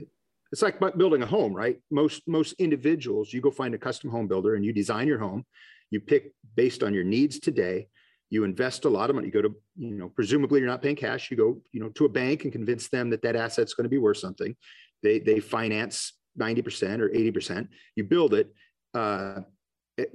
it's 0.51 0.61
like 0.61 0.79
building 0.97 1.23
a 1.23 1.25
home 1.25 1.53
right? 1.53 1.79
Most 1.89 2.23
most 2.27 2.53
individuals 2.59 3.31
you 3.33 3.41
go 3.41 3.51
find 3.51 3.73
a 3.73 3.77
custom 3.77 4.09
home 4.09 4.27
builder 4.27 4.55
and 4.55 4.65
you 4.65 4.73
design 4.73 5.07
your 5.07 5.19
home. 5.19 5.45
You 5.91 5.99
pick 5.99 6.33
based 6.55 6.83
on 6.83 6.93
your 6.93 7.03
needs 7.03 7.39
today. 7.39 7.87
You 8.29 8.45
invest 8.45 8.85
a 8.85 8.89
lot 8.89 9.09
of 9.09 9.15
money. 9.15 9.27
You 9.27 9.33
go 9.33 9.41
to 9.41 9.55
you 9.77 9.95
know 9.95 10.09
presumably 10.09 10.59
you're 10.59 10.69
not 10.69 10.81
paying 10.81 10.97
cash. 10.97 11.31
You 11.31 11.37
go 11.37 11.61
you 11.71 11.81
know 11.81 11.89
to 11.89 12.05
a 12.05 12.09
bank 12.09 12.43
and 12.43 12.51
convince 12.51 12.89
them 12.89 13.09
that 13.11 13.21
that 13.21 13.35
asset's 13.35 13.73
going 13.73 13.85
to 13.85 13.89
be 13.89 13.97
worth 13.97 14.17
something 14.17 14.55
they 15.03 15.19
they 15.19 15.39
finance 15.39 16.13
90% 16.39 16.99
or 16.99 17.09
80%. 17.09 17.67
You 17.95 18.03
build 18.03 18.33
it. 18.33 18.53
Uh, 18.93 19.41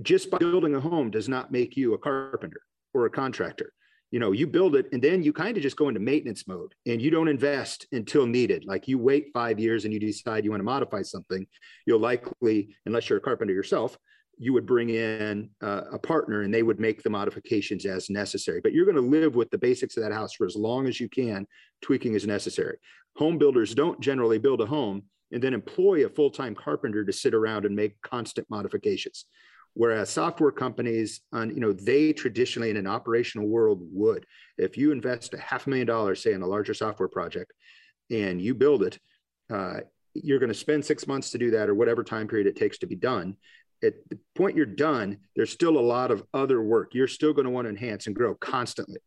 just 0.02 0.30
by 0.30 0.38
building 0.38 0.74
a 0.74 0.80
home 0.80 1.10
does 1.10 1.28
not 1.28 1.52
make 1.52 1.76
you 1.76 1.94
a 1.94 1.98
carpenter 1.98 2.60
or 2.94 3.06
a 3.06 3.10
contractor. 3.10 3.72
You 4.10 4.20
know, 4.20 4.32
you 4.32 4.46
build 4.46 4.76
it 4.76 4.86
and 4.92 5.02
then 5.02 5.22
you 5.22 5.32
kind 5.32 5.56
of 5.56 5.62
just 5.62 5.76
go 5.76 5.88
into 5.88 6.00
maintenance 6.00 6.46
mode 6.46 6.74
and 6.86 7.02
you 7.02 7.10
don't 7.10 7.28
invest 7.28 7.86
until 7.92 8.26
needed. 8.26 8.64
Like 8.64 8.88
you 8.88 8.98
wait 8.98 9.28
five 9.34 9.58
years 9.58 9.84
and 9.84 9.92
you 9.92 10.00
decide 10.00 10.44
you 10.44 10.50
want 10.50 10.60
to 10.60 10.64
modify 10.64 11.02
something, 11.02 11.46
you'll 11.86 12.00
likely, 12.00 12.76
unless 12.86 13.08
you're 13.08 13.18
a 13.18 13.22
carpenter 13.22 13.52
yourself, 13.52 13.98
you 14.38 14.52
would 14.52 14.66
bring 14.66 14.90
in 14.90 15.48
uh, 15.62 15.82
a 15.92 15.98
partner 15.98 16.42
and 16.42 16.52
they 16.52 16.62
would 16.62 16.78
make 16.78 17.02
the 17.02 17.10
modifications 17.10 17.86
as 17.86 18.10
necessary. 18.10 18.60
But 18.62 18.72
you're 18.72 18.84
going 18.84 18.96
to 18.96 19.00
live 19.00 19.34
with 19.34 19.50
the 19.50 19.58
basics 19.58 19.96
of 19.96 20.02
that 20.02 20.12
house 20.12 20.34
for 20.34 20.46
as 20.46 20.56
long 20.56 20.86
as 20.86 21.00
you 21.00 21.08
can, 21.08 21.46
tweaking 21.80 22.14
as 22.14 22.26
necessary. 22.26 22.76
Home 23.16 23.38
builders 23.38 23.74
don't 23.74 24.00
generally 24.00 24.38
build 24.38 24.60
a 24.60 24.66
home 24.66 25.04
and 25.32 25.42
then 25.42 25.54
employ 25.54 26.04
a 26.04 26.10
full-time 26.10 26.54
carpenter 26.54 27.04
to 27.04 27.12
sit 27.12 27.34
around 27.34 27.64
and 27.64 27.74
make 27.74 28.00
constant 28.02 28.48
modifications. 28.50 29.24
Whereas 29.72 30.10
software 30.10 30.52
companies 30.52 31.20
on 31.32 31.50
you 31.50 31.60
know 31.60 31.72
they 31.72 32.12
traditionally 32.12 32.70
in 32.70 32.78
an 32.78 32.86
operational 32.86 33.46
world 33.46 33.80
would. 33.92 34.24
If 34.56 34.78
you 34.78 34.90
invest 34.90 35.34
a 35.34 35.38
half 35.38 35.66
a 35.66 35.70
million 35.70 35.86
dollars 35.86 36.22
say 36.22 36.32
in 36.32 36.42
a 36.42 36.46
larger 36.46 36.72
software 36.72 37.08
project 37.08 37.52
and 38.10 38.40
you 38.40 38.54
build 38.54 38.82
it 38.82 38.98
uh, 39.50 39.80
you're 40.14 40.38
going 40.38 40.48
to 40.52 40.54
spend 40.54 40.84
six 40.84 41.06
months 41.06 41.30
to 41.30 41.38
do 41.38 41.50
that 41.50 41.68
or 41.68 41.74
whatever 41.74 42.02
time 42.02 42.26
period 42.26 42.46
it 42.46 42.56
takes 42.56 42.78
to 42.78 42.86
be 42.86 42.96
done 42.96 43.36
at 43.82 43.94
the 44.08 44.18
point 44.34 44.56
you're 44.56 44.66
done 44.66 45.18
there's 45.34 45.52
still 45.52 45.78
a 45.78 45.80
lot 45.80 46.10
of 46.10 46.22
other 46.32 46.62
work 46.62 46.94
you're 46.94 47.06
still 47.06 47.32
going 47.32 47.44
to 47.44 47.50
want 47.50 47.66
to 47.66 47.70
enhance 47.70 48.06
and 48.06 48.16
grow 48.16 48.34
constantly 48.34 48.98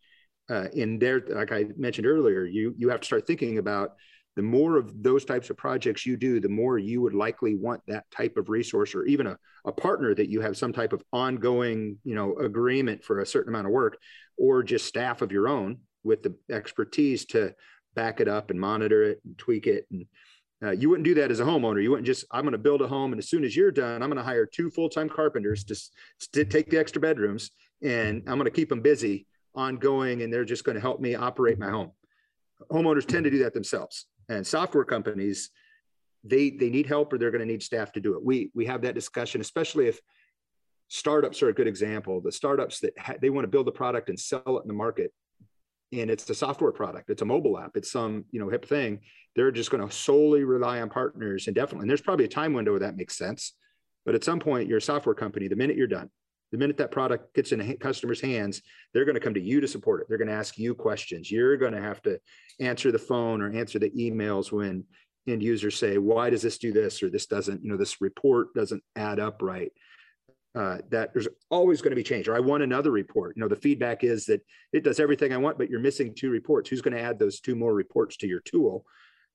uh, 0.49 0.67
in 0.73 0.97
there, 0.99 1.21
like 1.29 1.51
I 1.51 1.65
mentioned 1.77 2.07
earlier, 2.07 2.43
you 2.43 2.73
you 2.77 2.89
have 2.89 3.01
to 3.01 3.05
start 3.05 3.27
thinking 3.27 3.59
about 3.59 3.91
the 4.35 4.41
more 4.41 4.77
of 4.77 5.03
those 5.03 5.25
types 5.25 5.49
of 5.49 5.57
projects 5.57 6.05
you 6.05 6.17
do, 6.17 6.39
the 6.39 6.49
more 6.49 6.77
you 6.77 7.01
would 7.01 7.13
likely 7.13 7.55
want 7.55 7.81
that 7.87 8.09
type 8.09 8.37
of 8.37 8.49
resource 8.49 8.95
or 8.95 9.05
even 9.05 9.27
a, 9.27 9.37
a 9.65 9.71
partner 9.71 10.15
that 10.15 10.29
you 10.29 10.41
have 10.41 10.57
some 10.57 10.71
type 10.71 10.93
of 10.93 11.03
ongoing, 11.11 11.97
you 12.03 12.15
know, 12.15 12.35
agreement 12.37 13.03
for 13.03 13.19
a 13.19 13.25
certain 13.25 13.53
amount 13.53 13.67
of 13.67 13.73
work, 13.73 13.97
or 14.37 14.63
just 14.63 14.85
staff 14.85 15.21
of 15.21 15.31
your 15.31 15.47
own 15.47 15.77
with 16.03 16.23
the 16.23 16.33
expertise 16.51 17.25
to 17.25 17.53
back 17.95 18.21
it 18.21 18.27
up 18.27 18.49
and 18.49 18.59
monitor 18.59 19.03
it 19.03 19.19
and 19.25 19.37
tweak 19.37 19.67
it. 19.67 19.85
And 19.91 20.05
uh, 20.61 20.71
you 20.71 20.89
wouldn't 20.89 21.05
do 21.05 21.13
that 21.15 21.31
as 21.31 21.39
a 21.39 21.43
homeowner. 21.43 21.81
You 21.81 21.91
wouldn't 21.91 22.05
just, 22.05 22.25
I'm 22.31 22.41
going 22.41 22.51
to 22.51 22.57
build 22.57 22.81
a 22.81 22.87
home. 22.87 23.13
And 23.13 23.19
as 23.19 23.29
soon 23.29 23.43
as 23.43 23.55
you're 23.55 23.71
done, 23.71 24.03
I'm 24.03 24.09
going 24.09 24.17
to 24.17 24.23
hire 24.23 24.45
two 24.45 24.69
full-time 24.69 25.09
carpenters 25.09 25.63
to, 25.65 25.75
to 26.33 26.45
take 26.45 26.69
the 26.69 26.77
extra 26.77 27.01
bedrooms 27.01 27.51
and 27.81 28.23
I'm 28.27 28.37
going 28.37 28.45
to 28.45 28.51
keep 28.51 28.69
them 28.69 28.81
busy 28.81 29.25
ongoing 29.55 30.21
and 30.21 30.33
they're 30.33 30.45
just 30.45 30.63
going 30.63 30.75
to 30.75 30.81
help 30.81 30.99
me 30.99 31.15
operate 31.15 31.59
my 31.59 31.69
home. 31.69 31.91
Homeowners 32.71 33.05
tend 33.05 33.23
to 33.23 33.29
do 33.29 33.39
that 33.39 33.53
themselves. 33.53 34.05
And 34.27 34.45
software 34.45 34.83
companies, 34.83 35.49
they 36.23 36.49
they 36.49 36.69
need 36.69 36.85
help 36.85 37.13
or 37.13 37.17
they're 37.17 37.31
going 37.31 37.39
to 37.39 37.47
need 37.47 37.63
staff 37.63 37.93
to 37.93 38.01
do 38.01 38.15
it. 38.15 38.23
We 38.23 38.51
we 38.53 38.65
have 38.65 38.81
that 38.81 38.95
discussion, 38.95 39.39
especially 39.39 39.87
if 39.87 39.99
startups 40.89 41.41
are 41.41 41.49
a 41.49 41.53
good 41.53 41.67
example. 41.67 42.19
The 42.19 42.31
startups 42.31 42.79
that 42.81 42.93
ha- 42.99 43.15
they 43.21 43.29
want 43.29 43.45
to 43.45 43.49
build 43.49 43.67
a 43.69 43.71
product 43.71 44.09
and 44.09 44.19
sell 44.19 44.41
it 44.45 44.61
in 44.61 44.67
the 44.67 44.73
market, 44.73 45.13
and 45.91 46.09
it's 46.09 46.29
a 46.29 46.35
software 46.35 46.71
product, 46.71 47.09
it's 47.09 47.21
a 47.21 47.25
mobile 47.25 47.57
app, 47.57 47.71
it's 47.75 47.91
some 47.91 48.25
you 48.31 48.39
know 48.39 48.49
hip 48.49 48.65
thing. 48.65 48.99
They're 49.35 49.51
just 49.51 49.71
going 49.71 49.87
to 49.87 49.93
solely 49.93 50.43
rely 50.43 50.81
on 50.81 50.89
partners 50.89 51.47
indefinitely. 51.47 51.83
And 51.83 51.89
there's 51.89 52.01
probably 52.01 52.25
a 52.25 52.29
time 52.29 52.53
window 52.53 52.71
where 52.71 52.79
that 52.81 52.97
makes 52.97 53.17
sense. 53.17 53.53
But 54.05 54.15
at 54.15 54.23
some 54.23 54.39
point, 54.39 54.67
you're 54.67 54.79
a 54.79 54.81
software 54.81 55.15
company. 55.15 55.47
The 55.47 55.55
minute 55.55 55.77
you're 55.77 55.87
done, 55.87 56.09
the 56.51 56.57
minute 56.57 56.77
that 56.77 56.91
product 56.91 57.33
gets 57.35 57.51
in 57.51 57.61
a 57.61 57.75
customer's 57.75 58.21
hands, 58.21 58.61
they're 58.93 59.05
going 59.05 59.15
to 59.15 59.21
come 59.21 59.35
to 59.35 59.41
you 59.41 59.61
to 59.61 59.67
support 59.67 60.01
it. 60.01 60.07
They're 60.09 60.17
going 60.17 60.29
to 60.29 60.33
ask 60.33 60.57
you 60.57 60.73
questions. 60.73 61.29
You're 61.29 61.57
going 61.57 61.73
to 61.73 61.81
have 61.81 62.01
to 62.03 62.19
answer 62.59 62.91
the 62.91 62.99
phone 62.99 63.41
or 63.41 63.51
answer 63.51 63.77
the 63.79 63.91
emails 63.91 64.51
when 64.51 64.83
end 65.27 65.43
users 65.43 65.77
say, 65.77 65.97
"Why 65.97 66.29
does 66.29 66.41
this 66.41 66.57
do 66.57 66.71
this?" 66.71 67.03
or 67.03 67.09
"This 67.09 67.27
doesn't," 67.27 67.63
you 67.63 67.69
know, 67.69 67.77
this 67.77 68.01
report 68.01 68.53
doesn't 68.55 68.83
add 68.95 69.19
up 69.19 69.41
right. 69.41 69.71
Uh, 70.55 70.79
that 70.89 71.13
there's 71.13 71.27
always 71.51 71.79
going 71.79 71.91
to 71.91 71.95
be 71.95 72.03
change. 72.03 72.27
Or 72.27 72.35
I 72.35 72.39
want 72.39 72.63
another 72.63 72.89
report. 72.89 73.35
You 73.35 73.41
know, 73.41 73.47
the 73.47 73.55
feedback 73.55 74.03
is 74.03 74.25
that 74.25 74.41
it 74.73 74.83
does 74.83 74.99
everything 74.99 75.31
I 75.31 75.37
want, 75.37 75.59
but 75.59 75.69
you're 75.69 75.79
missing 75.79 76.13
two 76.15 76.31
reports. 76.31 76.69
Who's 76.69 76.81
going 76.81 76.95
to 76.95 77.01
add 77.01 77.19
those 77.19 77.39
two 77.39 77.55
more 77.55 77.73
reports 77.73 78.17
to 78.17 78.27
your 78.27 78.39
tool? 78.39 78.83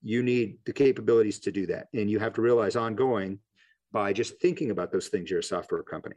You 0.03 0.25
need 0.25 0.59
the 0.67 0.73
capabilities 0.73 1.39
to 1.41 1.53
do 1.53 1.67
that, 1.67 1.87
and 1.95 2.11
you 2.11 2.19
have 2.19 2.35
to 2.35 2.43
realize 2.43 2.75
ongoing 2.75 3.39
by 3.93 4.13
just 4.13 4.41
thinking 4.41 4.73
about 4.73 4.91
those 4.91 5.07
things. 5.07 5.31
You're 5.31 5.39
a 5.39 5.43
software 5.43 5.85
company. 5.85 6.17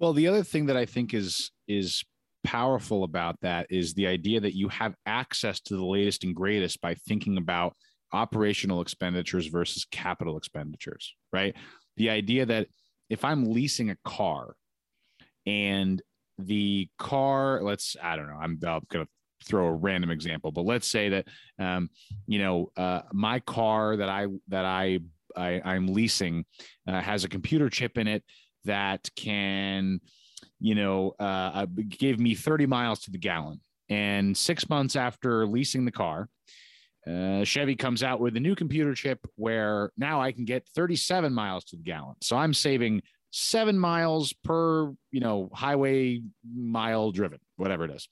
Well, 0.00 0.12
the 0.12 0.26
other 0.26 0.42
thing 0.42 0.66
that 0.66 0.76
I 0.76 0.84
think 0.84 1.14
is 1.14 1.52
is 1.68 2.04
powerful 2.42 3.04
about 3.04 3.36
that 3.42 3.68
is 3.70 3.94
the 3.94 4.08
idea 4.08 4.40
that 4.40 4.56
you 4.56 4.68
have 4.68 4.96
access 5.06 5.60
to 5.60 5.76
the 5.76 5.84
latest 5.84 6.24
and 6.24 6.34
greatest 6.34 6.80
by 6.80 6.94
thinking 7.06 7.38
about 7.38 7.76
operational 8.12 8.80
expenditures 8.80 9.46
versus 9.46 9.86
capital 9.90 10.36
expenditures, 10.36 11.14
right? 11.32 11.54
The 11.96 12.10
idea 12.10 12.46
that 12.46 12.66
if 13.10 13.24
I'm 13.24 13.44
leasing 13.44 13.90
a 13.90 13.96
car 14.04 14.54
and 15.46 16.00
the 16.38 16.88
car, 16.98 17.60
let's, 17.62 17.96
I 18.02 18.16
don't 18.16 18.28
know, 18.28 18.38
I'm, 18.40 18.58
I'm 18.66 18.82
going 18.88 19.06
to 19.06 19.08
throw 19.44 19.66
a 19.66 19.72
random 19.72 20.10
example, 20.10 20.52
but 20.52 20.64
let's 20.64 20.88
say 20.88 21.08
that, 21.10 21.26
um, 21.58 21.90
you 22.26 22.38
know, 22.38 22.70
uh, 22.76 23.02
my 23.12 23.40
car 23.40 23.96
that 23.96 24.08
I, 24.08 24.26
that 24.48 24.64
I, 24.64 25.00
I 25.36 25.60
I'm 25.64 25.86
leasing 25.86 26.44
uh, 26.86 27.00
has 27.00 27.24
a 27.24 27.28
computer 27.28 27.68
chip 27.68 27.98
in 27.98 28.06
it 28.06 28.22
that 28.64 29.08
can, 29.16 30.00
you 30.60 30.74
know, 30.74 31.14
uh, 31.18 31.50
uh 31.54 31.66
give 31.88 32.20
me 32.20 32.34
30 32.34 32.66
miles 32.66 33.00
to 33.00 33.10
the 33.10 33.18
gallon. 33.18 33.60
And 33.88 34.36
six 34.36 34.68
months 34.68 34.96
after 34.96 35.46
leasing 35.46 35.84
the 35.84 35.92
car, 35.92 36.28
uh, 37.06 37.44
Chevy 37.44 37.74
comes 37.74 38.02
out 38.02 38.20
with 38.20 38.36
a 38.36 38.40
new 38.40 38.54
computer 38.54 38.94
chip 38.94 39.18
where 39.36 39.90
now 39.96 40.20
I 40.20 40.32
can 40.32 40.44
get 40.44 40.68
37 40.74 41.32
miles 41.32 41.64
to 41.64 41.76
the 41.76 41.82
gallon. 41.82 42.14
So 42.20 42.36
I'm 42.36 42.54
saving 42.54 43.02
seven 43.32 43.78
miles 43.78 44.32
per, 44.44 44.92
you 45.10 45.20
know, 45.20 45.48
highway 45.52 46.22
mile 46.54 47.10
driven, 47.10 47.38
whatever 47.56 47.84
it 47.84 47.90
is. 47.90 48.08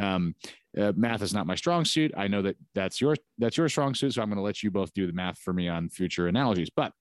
Um, 0.00 0.34
uh, 0.76 0.92
math 0.96 1.22
is 1.22 1.34
not 1.34 1.46
my 1.46 1.54
strong 1.54 1.84
suit. 1.84 2.12
I 2.16 2.26
know 2.26 2.42
that 2.42 2.56
that's 2.74 3.00
your 3.00 3.14
that's 3.38 3.56
your 3.56 3.68
strong 3.68 3.94
suit. 3.94 4.14
So 4.14 4.22
I'm 4.22 4.28
going 4.28 4.38
to 4.38 4.42
let 4.42 4.62
you 4.62 4.70
both 4.70 4.92
do 4.94 5.06
the 5.06 5.12
math 5.12 5.38
for 5.38 5.52
me 5.52 5.68
on 5.68 5.90
future 5.90 6.26
analogies. 6.26 6.70
But 6.74 6.92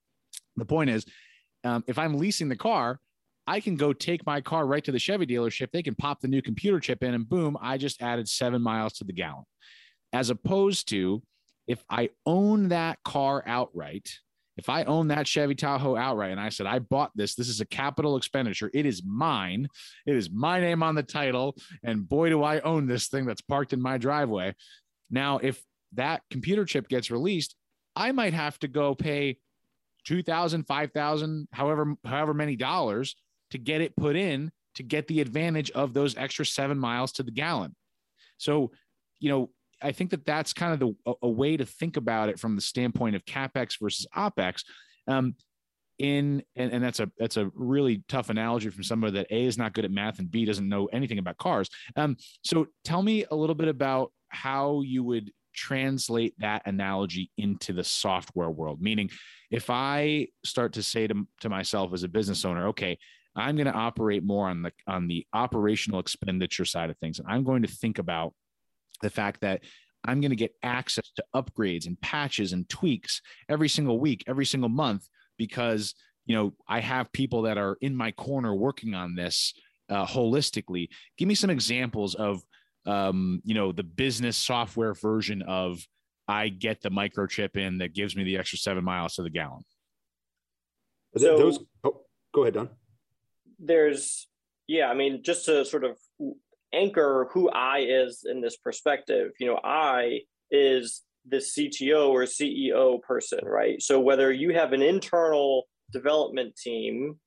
The 0.58 0.66
point 0.66 0.90
is, 0.90 1.06
um, 1.64 1.84
if 1.88 1.98
I'm 1.98 2.18
leasing 2.18 2.50
the 2.50 2.58
car, 2.58 3.00
I 3.48 3.60
can 3.60 3.76
go 3.76 3.94
take 3.94 4.26
my 4.26 4.42
car 4.42 4.68
right 4.68 4.84
to 4.84 4.92
the 4.92 5.00
Chevy 5.00 5.26
dealership. 5.26 5.72
They 5.72 5.82
can 5.82 5.96
pop 5.96 6.22
the 6.22 6.28
new 6.28 6.42
computer 6.42 6.80
chip 6.80 7.04
in, 7.04 7.14
and 7.14 7.28
boom, 7.28 7.58
I 7.60 7.78
just 7.78 8.02
added 8.02 8.28
seven 8.28 8.62
miles 8.62 8.94
to 8.94 9.04
the 9.04 9.14
gallon. 9.14 9.46
As 10.14 10.30
opposed 10.30 10.90
to 10.90 11.24
if 11.72 11.86
I 11.90 12.10
own 12.26 12.68
that 12.68 13.02
car 13.06 13.42
outright, 13.48 14.20
if 14.58 14.68
I 14.68 14.84
own 14.84 15.08
that 15.08 15.26
Chevy 15.26 15.56
Tahoe 15.56 15.96
outright 15.96 16.32
and 16.32 16.40
I 16.40 16.50
said, 16.50 16.68
I 16.68 16.80
bought 16.80 17.12
this, 17.16 17.34
this 17.36 17.48
is 17.48 17.62
a 17.62 17.66
capital 17.66 18.18
expenditure, 18.18 18.70
it 18.74 18.86
is 18.86 19.04
mine, 19.06 19.70
it 20.06 20.14
is 20.14 20.30
my 20.30 20.60
name 20.60 20.84
on 20.84 20.96
the 20.96 21.04
title, 21.04 21.56
and 21.82 22.08
boy, 22.08 22.28
do 22.28 22.44
I 22.44 22.60
own 22.60 22.88
this 22.88 23.08
thing 23.08 23.26
that's 23.26 23.40
parked 23.40 23.72
in 23.72 23.82
my 23.82 23.98
driveway. 23.98 24.54
Now, 25.10 25.38
if 25.38 25.64
that 25.94 26.24
computer 26.30 26.66
chip 26.66 26.90
gets 26.90 27.10
released, 27.10 27.56
I 27.96 28.12
might 28.12 28.34
have 28.34 28.60
to 28.60 28.68
go 28.68 28.94
pay 28.94 29.38
2000 30.06 30.68
5000 30.68 31.48
however 31.54 31.96
however 32.04 32.34
many 32.34 32.56
dollars 32.56 33.16
to 33.52 33.60
get 33.60 33.82
it 33.82 33.96
put 33.96 34.16
in 34.16 34.52
to 34.76 34.84
get 34.84 35.08
the 35.08 35.22
advantage 35.22 35.70
of 35.72 35.94
those 35.94 36.18
extra 36.18 36.46
7 36.46 36.78
miles 36.78 37.12
to 37.14 37.24
the 37.24 37.32
gallon. 37.32 37.76
So 38.38 38.72
you 39.20 39.30
know 39.30 39.52
i 39.82 39.92
think 39.92 40.10
that 40.12 40.26
that's 40.26 40.54
kind 40.54 40.74
of 40.74 40.80
the 40.80 41.14
a, 41.22 41.30
way 41.30 41.58
to 41.58 41.66
think 41.66 41.98
about 41.98 42.30
it 42.30 42.40
from 42.40 42.56
the 42.56 42.62
standpoint 42.62 43.16
of 43.16 43.26
capex 43.26 43.80
versus 43.80 44.08
opex. 44.16 44.64
Um, 45.08 45.36
in 46.00 46.42
and, 46.56 46.72
and 46.72 46.84
that's 46.84 47.00
a 47.00 47.12
that's 47.20 47.38
a 47.38 47.52
really 47.54 48.04
tough 48.08 48.30
analogy 48.32 48.70
from 48.70 48.84
somebody 48.84 49.14
that 49.14 49.28
a 49.30 49.46
is 49.46 49.58
not 49.58 49.74
good 49.74 49.86
at 49.86 49.92
math 49.92 50.18
and 50.18 50.32
b 50.32 50.46
doesn't 50.46 50.68
know 50.68 50.88
anything 50.88 51.20
about 51.20 51.38
cars. 51.38 51.70
Um, 51.96 52.18
so 52.44 52.68
tell 52.84 53.04
me 53.04 53.26
a 53.30 53.36
little 53.36 53.54
bit 53.54 53.68
about 53.68 54.12
how 54.30 54.82
you 54.82 55.04
would 55.04 55.32
translate 55.54 56.34
that 56.40 56.64
analogy 56.66 57.30
into 57.38 57.72
the 57.74 57.84
software 57.84 58.50
world. 58.50 58.82
Meaning 58.82 59.12
if 59.52 59.70
i 59.70 60.28
start 60.44 60.74
to 60.74 60.82
say 60.82 61.06
to, 61.06 61.28
to 61.42 61.50
myself 61.50 61.94
as 61.94 62.04
a 62.04 62.08
business 62.08 62.44
owner 62.46 62.68
okay 62.70 62.98
i'm 63.36 63.56
going 63.56 63.68
to 63.68 63.74
operate 63.74 64.24
more 64.24 64.48
on 64.48 64.64
the 64.64 64.72
on 64.88 65.08
the 65.08 65.26
operational 65.34 66.00
expenditure 66.00 66.66
side 66.66 66.90
of 66.90 66.98
things 66.98 67.20
and 67.20 67.28
i'm 67.28 67.44
going 67.44 67.62
to 67.62 67.68
think 67.68 68.00
about 68.00 68.34
the 69.02 69.10
fact 69.10 69.42
that 69.42 69.62
i'm 70.06 70.22
going 70.22 70.32
to 70.32 70.36
get 70.36 70.56
access 70.64 71.12
to 71.16 71.24
upgrades 71.36 71.88
and 71.88 72.00
patches 72.02 72.54
and 72.54 72.68
tweaks 72.70 73.22
every 73.50 73.70
single 73.70 74.00
week 74.00 74.24
every 74.28 74.46
single 74.46 74.70
month 74.70 75.08
because 75.38 75.94
you 76.26 76.36
know 76.36 76.54
i 76.68 76.80
have 76.80 77.12
people 77.12 77.44
that 77.44 77.58
are 77.58 77.78
in 77.82 77.96
my 77.96 78.12
corner 78.12 78.54
working 78.56 78.94
on 78.94 79.16
this 79.16 79.54
uh, 79.90 80.06
holistically 80.06 80.88
give 81.18 81.28
me 81.28 81.36
some 81.36 81.50
examples 81.50 82.16
of 82.16 82.42
um, 82.86 83.42
you 83.46 83.54
know, 83.54 83.72
the 83.72 83.84
business 83.84 84.38
software 84.38 84.94
version 84.94 85.42
of 85.44 85.86
I 86.28 86.50
get 86.50 86.82
the 86.82 86.90
microchip 86.90 87.56
in 87.58 87.80
that 87.80 87.94
gives 87.94 88.16
me 88.16 88.24
the 88.24 88.38
extra 88.38 88.58
seven 88.58 88.84
miles 88.84 89.16
to 89.16 89.24
the 89.24 89.30
gallon. 89.30 89.64
So 91.18 91.38
those, 91.38 91.60
oh, 91.84 92.02
go 92.34 92.44
ahead, 92.44 92.54
Don. 92.54 92.70
There's, 93.60 94.28
yeah, 94.68 94.88
I 94.88 94.94
mean, 94.94 95.24
just 95.24 95.46
to 95.46 95.66
sort 95.66 95.84
of 95.84 95.98
anchor 96.74 97.30
who 97.32 97.50
I 97.50 97.80
is 97.80 98.26
in 98.30 98.42
this 98.42 98.58
perspective, 98.58 99.32
you 99.40 99.48
know, 99.48 99.60
I 99.64 100.22
is 100.50 101.02
the 101.28 101.38
CTO 101.38 102.10
or 102.10 102.24
CEO 102.24 103.02
person, 103.02 103.40
right? 103.44 103.82
So 103.82 104.00
whether 104.00 104.32
you 104.32 104.54
have 104.54 104.74
an 104.74 104.82
internal 104.82 105.68
development 105.92 106.56
team 106.56 107.20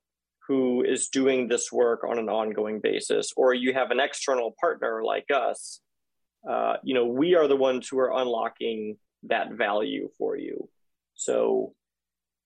who 0.48 0.82
is 0.82 1.08
doing 1.08 1.48
this 1.48 1.72
work 1.72 2.04
on 2.04 2.18
an 2.18 2.28
ongoing 2.28 2.80
basis, 2.80 3.32
or 3.36 3.54
you 3.54 3.72
have 3.72 3.90
an 3.90 4.00
external 4.00 4.54
partner 4.60 5.02
like 5.02 5.26
us, 5.32 5.80
uh, 6.48 6.74
you 6.82 6.94
know, 6.94 7.06
we 7.06 7.34
are 7.34 7.48
the 7.48 7.56
ones 7.56 7.88
who 7.88 7.98
are 7.98 8.12
unlocking 8.20 8.96
that 9.22 9.52
value 9.52 10.10
for 10.18 10.36
you. 10.36 10.68
So 11.14 11.74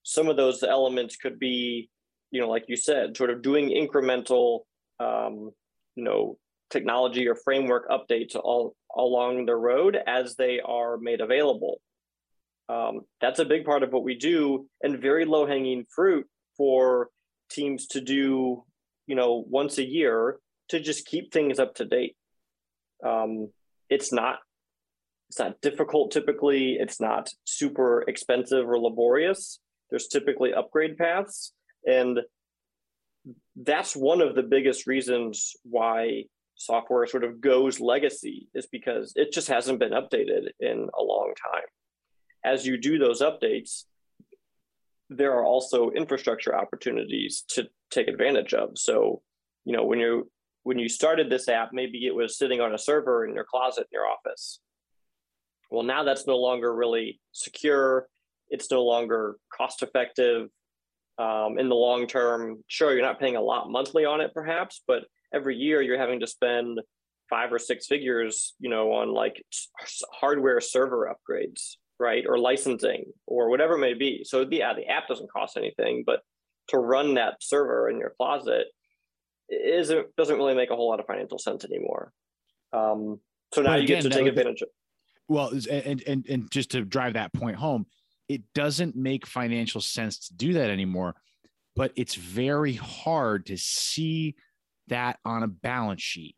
some 0.03 0.29
of 0.29 0.37
those 0.37 0.63
elements 0.63 1.17
could 1.17 1.39
be, 1.39 1.89
you 2.31 2.39
know, 2.39 2.49
like 2.49 2.65
you 2.67 2.77
said, 2.77 3.17
sort 3.17 3.31
of 3.31 3.41
doing 3.41 3.69
incremental, 3.69 4.61
um, 4.99 5.51
you 5.95 6.03
know, 6.03 6.37
technology 6.69 7.27
or 7.27 7.35
framework 7.35 7.89
updates 7.89 8.35
all 8.35 8.75
along 8.95 9.45
the 9.45 9.55
road 9.55 9.97
as 10.07 10.35
they 10.35 10.59
are 10.59 10.97
made 10.97 11.21
available. 11.21 11.81
Um, 12.67 13.01
that's 13.19 13.39
a 13.39 13.45
big 13.45 13.65
part 13.65 13.83
of 13.83 13.91
what 13.91 14.03
we 14.03 14.15
do, 14.15 14.67
and 14.83 15.01
very 15.01 15.25
low 15.25 15.45
hanging 15.47 15.85
fruit 15.89 16.27
for 16.55 17.09
teams 17.49 17.87
to 17.87 18.01
do, 18.01 18.63
you 19.07 19.15
know, 19.15 19.43
once 19.49 19.79
a 19.79 19.87
year 19.87 20.37
to 20.69 20.79
just 20.79 21.07
keep 21.07 21.33
things 21.33 21.57
up 21.59 21.75
to 21.75 21.85
date. 21.85 22.15
Um, 23.03 23.49
it's 23.89 24.13
not 24.13 24.39
it's 25.29 25.39
not 25.39 25.61
difficult 25.61 26.11
typically. 26.11 26.77
It's 26.79 26.99
not 26.99 27.29
super 27.43 28.03
expensive 28.07 28.67
or 28.67 28.79
laborious. 28.79 29.59
There's 29.89 30.07
typically 30.07 30.53
upgrade 30.53 30.97
paths, 30.97 31.53
and 31.85 32.19
that's 33.55 33.95
one 33.95 34.21
of 34.21 34.35
the 34.35 34.43
biggest 34.43 34.87
reasons 34.87 35.55
why 35.63 36.23
software 36.59 37.07
sort 37.07 37.23
of 37.23 37.39
goes 37.39 37.79
legacy 37.79 38.49
is 38.53 38.67
because 38.67 39.13
it 39.15 39.31
just 39.31 39.47
hasn't 39.47 39.79
been 39.79 39.93
updated 39.93 40.49
in 40.59 40.89
a 40.97 41.01
long 41.01 41.33
time. 41.53 41.63
As 42.43 42.65
you 42.65 42.77
do 42.77 42.99
those 42.99 43.21
updates, 43.21 43.85
there 45.09 45.33
are 45.33 45.45
also 45.45 45.89
infrastructure 45.89 46.55
opportunities 46.55 47.43
to 47.49 47.69
take 47.89 48.07
advantage 48.07 48.53
of. 48.53 48.77
So, 48.77 49.21
you 49.65 49.75
know, 49.75 49.85
when 49.85 49.99
you 49.99 50.29
when 50.63 50.77
you 50.77 50.89
started 50.89 51.29
this 51.29 51.47
app, 51.47 51.69
maybe 51.71 52.05
it 52.05 52.13
was 52.13 52.37
sitting 52.37 52.59
on 52.59 52.73
a 52.73 52.77
server 52.77 53.25
in 53.25 53.33
your 53.33 53.45
closet 53.45 53.87
in 53.91 53.97
your 53.97 54.05
office. 54.05 54.59
Well, 55.71 55.83
now 55.83 56.03
that's 56.03 56.27
no 56.27 56.37
longer 56.37 56.75
really 56.75 57.21
secure. 57.31 58.07
It's 58.49 58.69
no 58.69 58.83
longer 58.83 59.37
cost 59.55 59.81
effective 59.81 60.49
um, 61.17 61.57
in 61.57 61.69
the 61.69 61.75
long 61.75 62.05
term. 62.05 62.63
Sure, 62.67 62.93
you're 62.93 63.01
not 63.01 63.19
paying 63.19 63.37
a 63.37 63.41
lot 63.41 63.71
monthly 63.71 64.03
on 64.03 64.19
it, 64.19 64.33
perhaps, 64.33 64.81
but 64.85 65.05
every 65.33 65.55
year 65.57 65.81
you're 65.81 65.99
having 65.99 66.19
to 66.21 66.27
spend 66.27 66.79
five 67.29 67.53
or 67.53 67.59
six 67.59 67.87
figures, 67.87 68.55
you 68.59 68.69
know, 68.69 68.91
on 68.93 69.13
like 69.13 69.43
hardware 70.19 70.59
server 70.59 71.13
upgrades 71.13 71.75
right? 71.99 72.23
Or 72.27 72.39
licensing 72.39 73.05
or 73.27 73.49
whatever 73.49 73.75
it 73.75 73.79
may 73.79 73.93
be. 73.93 74.23
So 74.23 74.45
yeah, 74.49 74.73
the 74.73 74.87
app 74.87 75.07
doesn't 75.07 75.31
cost 75.31 75.57
anything, 75.57 76.03
but 76.05 76.21
to 76.69 76.77
run 76.77 77.15
that 77.15 77.35
server 77.41 77.89
in 77.89 77.97
your 77.99 78.13
closet 78.17 78.67
isn't 79.49 80.15
doesn't 80.15 80.37
really 80.37 80.55
make 80.55 80.71
a 80.71 80.75
whole 80.75 80.89
lot 80.89 80.99
of 80.99 81.05
financial 81.05 81.37
sense 81.37 81.65
anymore. 81.65 82.11
Um, 82.71 83.19
so 83.53 83.61
now 83.61 83.75
you 83.75 83.87
get 83.87 84.03
to 84.03 84.09
take 84.09 84.27
advantage 84.27 84.61
of. 84.61 84.69
Well, 85.27 85.51
and 85.69 86.01
and 86.07 86.25
and 86.27 86.51
just 86.51 86.71
to 86.71 86.85
drive 86.85 87.13
that 87.13 87.33
point 87.33 87.57
home, 87.57 87.85
it 88.27 88.41
doesn't 88.55 88.95
make 88.95 89.25
financial 89.25 89.81
sense 89.81 90.27
to 90.27 90.33
do 90.35 90.53
that 90.53 90.69
anymore. 90.69 91.15
But 91.75 91.91
it's 91.95 92.15
very 92.15 92.73
hard 92.73 93.45
to 93.47 93.57
see 93.57 94.35
that 94.89 95.19
on 95.25 95.43
a 95.43 95.47
balance 95.47 96.01
sheet 96.01 96.35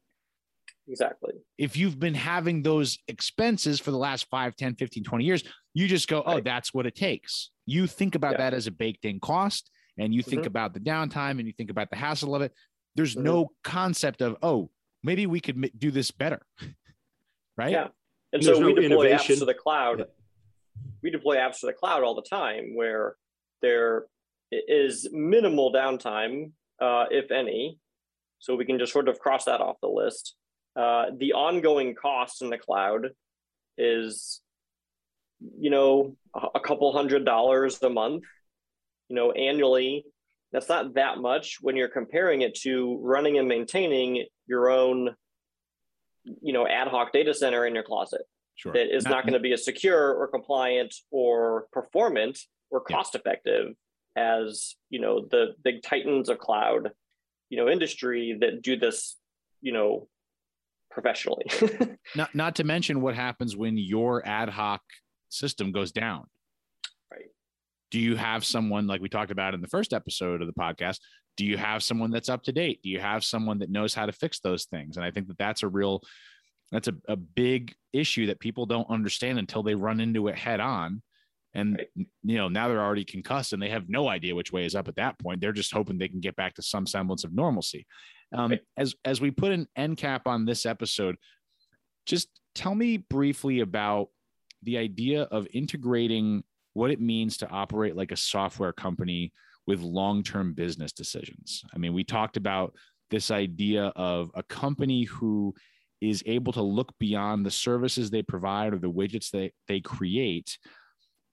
Exactly. 0.87 1.33
If 1.57 1.77
you've 1.77 1.99
been 1.99 2.13
having 2.13 2.63
those 2.63 2.97
expenses 3.07 3.79
for 3.79 3.91
the 3.91 3.97
last 3.97 4.27
5, 4.29 4.55
10, 4.55 4.75
15, 4.75 5.03
20 5.03 5.23
years, 5.23 5.43
you 5.73 5.87
just 5.87 6.07
go, 6.07 6.21
oh, 6.25 6.35
right. 6.35 6.43
that's 6.43 6.73
what 6.73 6.85
it 6.85 6.95
takes. 6.95 7.51
You 7.65 7.87
think 7.87 8.15
about 8.15 8.33
yeah. 8.33 8.37
that 8.39 8.53
as 8.53 8.67
a 8.67 8.71
baked 8.71 9.05
in 9.05 9.19
cost 9.19 9.71
and 9.97 10.13
you 10.13 10.21
think 10.21 10.41
mm-hmm. 10.41 10.47
about 10.47 10.73
the 10.73 10.79
downtime 10.79 11.31
and 11.39 11.47
you 11.47 11.53
think 11.53 11.69
about 11.69 11.89
the 11.89 11.95
hassle 11.95 12.35
of 12.35 12.41
it. 12.41 12.53
There's 12.95 13.15
mm-hmm. 13.15 13.23
no 13.23 13.51
concept 13.63 14.21
of, 14.21 14.35
oh, 14.41 14.69
maybe 15.03 15.25
we 15.27 15.39
could 15.39 15.71
do 15.77 15.91
this 15.91 16.11
better. 16.11 16.41
right? 17.57 17.71
Yeah. 17.71 17.87
And, 18.33 18.43
so 18.43 18.53
we 18.59 18.73
no 18.73 18.81
deploy 18.81 19.05
innovation. 19.05 19.35
apps 19.35 19.39
to 19.39 19.45
the 19.45 19.53
cloud. 19.53 19.99
Yeah. 19.99 20.05
We 21.03 21.09
deploy 21.09 21.37
apps 21.37 21.59
to 21.61 21.67
the 21.67 21.73
cloud 21.73 22.03
all 22.03 22.15
the 22.15 22.21
time 22.21 22.75
where 22.75 23.15
there 23.61 24.05
is 24.51 25.07
minimal 25.11 25.71
downtime, 25.71 26.51
uh, 26.81 27.05
if 27.11 27.31
any. 27.31 27.79
So 28.41 28.55
we 28.55 28.65
can 28.65 28.79
just 28.79 28.91
sort 28.91 29.07
of 29.07 29.19
cross 29.19 29.45
that 29.45 29.61
off 29.61 29.77
the 29.81 29.87
list. 29.87 30.35
Uh, 30.75 31.05
the 31.17 31.33
ongoing 31.33 31.95
cost 31.95 32.41
in 32.41 32.49
the 32.49 32.57
cloud 32.57 33.09
is, 33.77 34.41
you 35.59 35.69
know, 35.69 36.15
a 36.33 36.59
couple 36.59 36.91
hundred 36.91 37.23
dollars 37.23 37.81
a 37.83 37.89
month, 37.89 38.23
you 39.09 39.15
know, 39.15 39.31
annually. 39.31 40.05
That's 40.51 40.67
not 40.67 40.95
that 40.95 41.19
much 41.19 41.59
when 41.61 41.75
you're 41.75 41.87
comparing 41.87 42.41
it 42.41 42.55
to 42.61 42.99
running 43.01 43.37
and 43.37 43.47
maintaining 43.47 44.25
your 44.47 44.69
own, 44.69 45.15
you 46.41 46.51
know, 46.51 46.67
ad 46.67 46.87
hoc 46.87 47.13
data 47.13 47.33
center 47.33 47.65
in 47.65 47.75
your 47.75 47.83
closet. 47.83 48.21
Sure. 48.55 48.73
That 48.73 48.93
is 48.93 49.05
not, 49.05 49.11
not 49.11 49.23
going 49.23 49.33
to 49.33 49.39
be 49.39 49.53
as 49.53 49.63
secure 49.63 50.13
or 50.13 50.27
compliant 50.27 50.93
or 51.11 51.67
performant 51.71 52.39
or 52.69 52.81
cost 52.81 53.15
effective 53.15 53.75
as 54.15 54.75
you 54.89 54.99
know 54.99 55.25
the 55.31 55.53
big 55.63 55.81
titans 55.81 56.27
of 56.27 56.37
cloud 56.37 56.91
you 57.51 57.57
know 57.57 57.69
industry 57.69 58.35
that 58.39 58.63
do 58.63 58.77
this 58.77 59.17
you 59.61 59.71
know 59.71 60.07
professionally. 60.89 61.45
not 62.15 62.33
not 62.33 62.55
to 62.55 62.63
mention 62.63 63.01
what 63.01 63.13
happens 63.13 63.55
when 63.55 63.77
your 63.77 64.25
ad 64.25 64.49
hoc 64.49 64.81
system 65.29 65.71
goes 65.71 65.91
down. 65.91 66.25
Right. 67.11 67.29
Do 67.91 67.99
you 67.99 68.15
have 68.15 68.43
someone 68.43 68.87
like 68.87 69.01
we 69.01 69.09
talked 69.09 69.31
about 69.31 69.53
in 69.53 69.61
the 69.61 69.67
first 69.67 69.93
episode 69.93 70.41
of 70.41 70.47
the 70.47 70.53
podcast? 70.53 70.99
Do 71.37 71.45
you 71.45 71.57
have 71.57 71.83
someone 71.83 72.09
that's 72.09 72.29
up 72.29 72.43
to 72.43 72.51
date? 72.51 72.81
Do 72.83 72.89
you 72.89 72.99
have 72.99 73.23
someone 73.23 73.59
that 73.59 73.69
knows 73.69 73.93
how 73.93 74.05
to 74.05 74.11
fix 74.11 74.39
those 74.39 74.65
things? 74.65 74.97
And 74.97 75.05
I 75.05 75.11
think 75.11 75.27
that 75.27 75.37
that's 75.37 75.63
a 75.63 75.67
real 75.67 76.01
that's 76.71 76.87
a, 76.87 76.95
a 77.09 77.17
big 77.17 77.73
issue 77.91 78.27
that 78.27 78.39
people 78.39 78.65
don't 78.65 78.89
understand 78.89 79.39
until 79.39 79.61
they 79.61 79.75
run 79.75 79.99
into 79.99 80.29
it 80.29 80.37
head 80.37 80.61
on 80.61 81.01
And 81.53 81.77
right. 81.77 82.07
you 82.23 82.37
know, 82.37 82.47
now 82.47 82.67
they're 82.67 82.81
already 82.81 83.03
concussed 83.03 83.53
and 83.53 83.61
they 83.61 83.69
have 83.69 83.89
no 83.89 84.07
idea 84.07 84.35
which 84.35 84.51
way 84.51 84.65
is 84.65 84.75
up 84.75 84.87
at 84.87 84.95
that 84.95 85.19
point. 85.19 85.41
They're 85.41 85.51
just 85.51 85.73
hoping 85.73 85.97
they 85.97 86.07
can 86.07 86.21
get 86.21 86.35
back 86.35 86.53
to 86.55 86.61
some 86.61 86.85
semblance 86.85 87.23
of 87.23 87.33
normalcy. 87.33 87.85
Um, 88.33 88.51
right. 88.51 88.61
As 88.77 88.95
as 89.03 89.19
we 89.19 89.31
put 89.31 89.51
an 89.51 89.67
end 89.75 89.97
cap 89.97 90.27
on 90.27 90.45
this 90.45 90.65
episode, 90.65 91.17
just 92.05 92.29
tell 92.55 92.75
me 92.75 92.97
briefly 92.97 93.59
about 93.59 94.09
the 94.63 94.77
idea 94.77 95.23
of 95.23 95.47
integrating 95.53 96.43
what 96.73 96.91
it 96.91 97.01
means 97.01 97.37
to 97.37 97.49
operate 97.49 97.95
like 97.95 98.11
a 98.11 98.17
software 98.17 98.71
company 98.71 99.33
with 99.67 99.81
long-term 99.81 100.53
business 100.53 100.91
decisions. 100.91 101.63
I 101.73 101.77
mean, 101.77 101.93
we 101.93 102.03
talked 102.03 102.37
about 102.37 102.75
this 103.09 103.29
idea 103.29 103.91
of 103.95 104.31
a 104.35 104.43
company 104.43 105.03
who 105.03 105.53
is 105.99 106.23
able 106.25 106.53
to 106.53 106.61
look 106.61 106.93
beyond 106.99 107.45
the 107.45 107.51
services 107.51 108.09
they 108.09 108.23
provide 108.23 108.73
or 108.73 108.79
the 108.79 108.91
widgets 108.91 109.29
that 109.31 109.51
they 109.67 109.79
create 109.79 110.57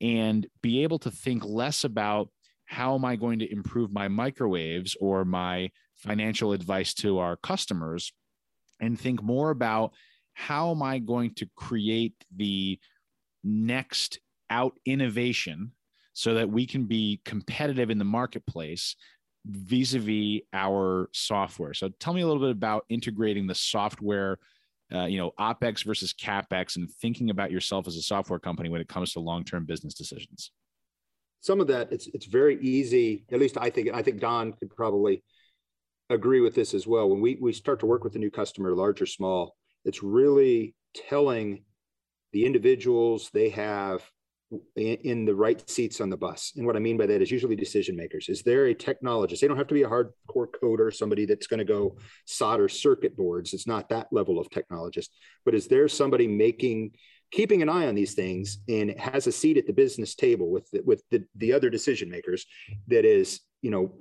and 0.00 0.46
be 0.62 0.82
able 0.82 0.98
to 1.00 1.10
think 1.10 1.44
less 1.44 1.84
about 1.84 2.28
how 2.66 2.94
am 2.94 3.04
I 3.04 3.16
going 3.16 3.38
to 3.38 3.52
improve 3.52 3.92
my 3.92 4.08
microwaves 4.08 4.96
or 5.00 5.24
my 5.24 5.70
financial 5.96 6.52
advice 6.52 6.94
to 6.94 7.18
our 7.18 7.36
customers 7.36 8.12
and 8.80 8.98
think 8.98 9.22
more 9.22 9.50
about 9.50 9.92
how 10.34 10.70
am 10.70 10.82
I 10.82 10.98
going 10.98 11.34
to 11.34 11.48
create 11.56 12.14
the 12.36 12.78
next 13.42 14.20
out 14.50 14.78
innovation 14.84 15.72
so 16.12 16.34
that 16.34 16.50
we 16.50 16.66
can 16.66 16.84
be 16.84 17.20
competitive 17.24 17.90
in 17.90 17.98
the 17.98 18.04
marketplace 18.04 18.96
vis-a-vis 19.46 20.40
our 20.52 21.08
software. 21.12 21.74
So 21.74 21.88
tell 22.00 22.12
me 22.12 22.20
a 22.20 22.26
little 22.26 22.42
bit 22.42 22.50
about 22.50 22.84
integrating 22.88 23.46
the 23.46 23.54
software 23.54 24.38
uh, 24.92 25.04
you 25.04 25.18
know, 25.18 25.32
OpEx 25.38 25.84
versus 25.84 26.14
CapEx 26.14 26.76
and 26.76 26.90
thinking 26.90 27.30
about 27.30 27.50
yourself 27.50 27.86
as 27.86 27.96
a 27.96 28.02
software 28.02 28.38
company 28.38 28.68
when 28.68 28.80
it 28.80 28.88
comes 28.88 29.12
to 29.12 29.20
long-term 29.20 29.64
business 29.66 29.94
decisions? 29.94 30.50
Some 31.40 31.60
of 31.60 31.66
that, 31.68 31.92
it's 31.92 32.08
it's 32.08 32.26
very 32.26 32.58
easy. 32.60 33.24
At 33.30 33.38
least 33.38 33.56
I 33.58 33.70
think. 33.70 33.90
I 33.94 34.02
think 34.02 34.20
Don 34.20 34.52
could 34.54 34.70
probably 34.74 35.22
agree 36.10 36.40
with 36.40 36.54
this 36.54 36.74
as 36.74 36.86
well. 36.86 37.08
When 37.08 37.20
we 37.20 37.38
we 37.40 37.52
start 37.52 37.80
to 37.80 37.86
work 37.86 38.02
with 38.02 38.16
a 38.16 38.18
new 38.18 38.30
customer, 38.30 38.74
large 38.74 39.00
or 39.00 39.06
small, 39.06 39.56
it's 39.84 40.02
really 40.02 40.74
telling 40.94 41.62
the 42.32 42.44
individuals 42.44 43.30
they 43.32 43.50
have 43.50 44.02
in 44.76 45.24
the 45.26 45.34
right 45.34 45.68
seats 45.68 46.00
on 46.00 46.08
the 46.08 46.16
bus. 46.16 46.52
And 46.56 46.66
what 46.66 46.76
I 46.76 46.78
mean 46.78 46.96
by 46.96 47.06
that 47.06 47.20
is 47.20 47.30
usually 47.30 47.56
decision 47.56 47.94
makers. 47.96 48.28
Is 48.28 48.42
there 48.42 48.66
a 48.66 48.74
technologist? 48.74 49.40
They 49.40 49.48
don't 49.48 49.58
have 49.58 49.66
to 49.68 49.74
be 49.74 49.82
a 49.82 49.88
hardcore 49.88 50.46
coder, 50.62 50.94
somebody 50.94 51.26
that's 51.26 51.46
going 51.46 51.58
to 51.58 51.64
go 51.64 51.98
solder 52.24 52.68
circuit 52.68 53.16
boards. 53.16 53.52
It's 53.52 53.66
not 53.66 53.90
that 53.90 54.08
level 54.10 54.38
of 54.38 54.48
technologist. 54.48 55.08
But 55.44 55.54
is 55.54 55.68
there 55.68 55.86
somebody 55.86 56.26
making, 56.26 56.92
keeping 57.30 57.60
an 57.60 57.68
eye 57.68 57.88
on 57.88 57.94
these 57.94 58.14
things 58.14 58.58
and 58.68 58.98
has 58.98 59.26
a 59.26 59.32
seat 59.32 59.58
at 59.58 59.66
the 59.66 59.72
business 59.74 60.14
table 60.14 60.50
with 60.50 60.70
the, 60.70 60.80
with 60.82 61.02
the, 61.10 61.24
the 61.36 61.52
other 61.52 61.68
decision 61.68 62.08
makers 62.08 62.46
that 62.86 63.04
is, 63.04 63.40
you 63.60 63.70
know, 63.70 63.92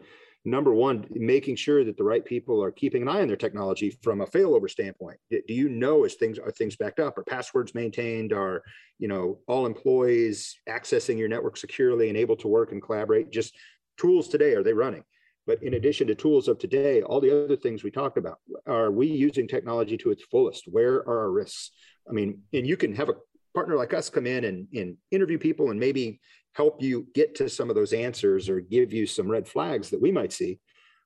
number 0.47 0.73
one, 0.73 1.05
making 1.11 1.57
sure 1.57 1.83
that 1.83 1.97
the 1.97 2.03
right 2.03 2.23
people 2.23 2.63
are 2.63 2.71
keeping 2.71 3.01
an 3.01 3.09
eye 3.09 3.21
on 3.21 3.27
their 3.27 3.35
technology 3.35 3.89
from 4.01 4.21
a 4.21 4.25
failover 4.25 4.69
standpoint. 4.69 5.17
Do 5.29 5.53
you 5.53 5.67
know 5.67 6.05
as 6.05 6.15
things 6.15 6.39
are 6.39 6.51
things 6.51 6.77
backed 6.77 6.99
up? 6.99 7.17
Are 7.17 7.23
passwords 7.23 7.75
maintained? 7.75 8.31
Are 8.31 8.63
you 8.97 9.07
know 9.07 9.39
all 9.47 9.65
employees 9.65 10.55
accessing 10.67 11.17
your 11.17 11.27
network 11.27 11.57
securely 11.57 12.07
and 12.07 12.17
able 12.17 12.37
to 12.37 12.47
work 12.47 12.71
and 12.71 12.81
collaborate? 12.81 13.29
Just 13.29 13.55
tools 13.97 14.29
today 14.29 14.53
are 14.53 14.63
they 14.63 14.73
running? 14.73 15.03
But 15.45 15.61
in 15.63 15.75
addition 15.75 16.07
to 16.07 16.15
tools 16.15 16.47
of 16.47 16.59
today, 16.59 17.01
all 17.01 17.21
the 17.21 17.45
other 17.45 17.55
things 17.55 17.83
we 17.83 17.91
talked 17.91 18.17
about, 18.17 18.39
are 18.65 18.91
we 18.91 19.07
using 19.07 19.47
technology 19.47 19.97
to 19.97 20.11
its 20.11 20.23
fullest? 20.23 20.63
Where 20.67 20.95
are 20.95 21.19
our 21.19 21.31
risks? 21.31 21.71
I 22.09 22.13
mean, 22.13 22.41
and 22.53 22.65
you 22.65 22.77
can 22.77 22.95
have 22.95 23.09
a 23.09 23.15
partner 23.53 23.75
like 23.75 23.93
us 23.93 24.09
come 24.09 24.27
in 24.27 24.45
and, 24.45 24.67
and 24.73 24.97
interview 25.11 25.37
people 25.37 25.71
and 25.71 25.79
maybe 25.79 26.19
help 26.57 26.81
you 26.81 27.05
get 27.13 27.35
to 27.35 27.47
some 27.47 27.69
of 27.69 27.75
those 27.75 27.93
answers 27.93 28.49
or 28.49 28.59
give 28.59 28.91
you 28.91 29.05
some 29.05 29.29
red 29.29 29.47
flags 29.47 29.91
that 29.91 30.01
we 30.01 30.11
might 30.11 30.33
see. 30.33 30.59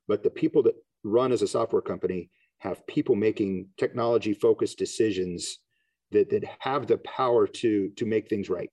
But 0.08 0.24
the 0.24 0.30
people 0.30 0.64
that 0.64 0.76
run 1.04 1.34
as 1.34 1.42
a 1.42 1.48
software 1.48 1.82
company 1.82 2.30
have 2.60 2.88
people 2.88 3.16
making 3.16 3.68
technology 3.78 4.34
focused 4.34 4.78
decisions 4.78 5.60
that, 6.12 6.30
that 6.30 6.46
have 6.60 6.88
the 6.88 7.00
power 7.00 7.48
to, 7.48 7.90
to 7.98 8.06
make 8.06 8.30
things 8.30 8.50
right. 8.50 8.70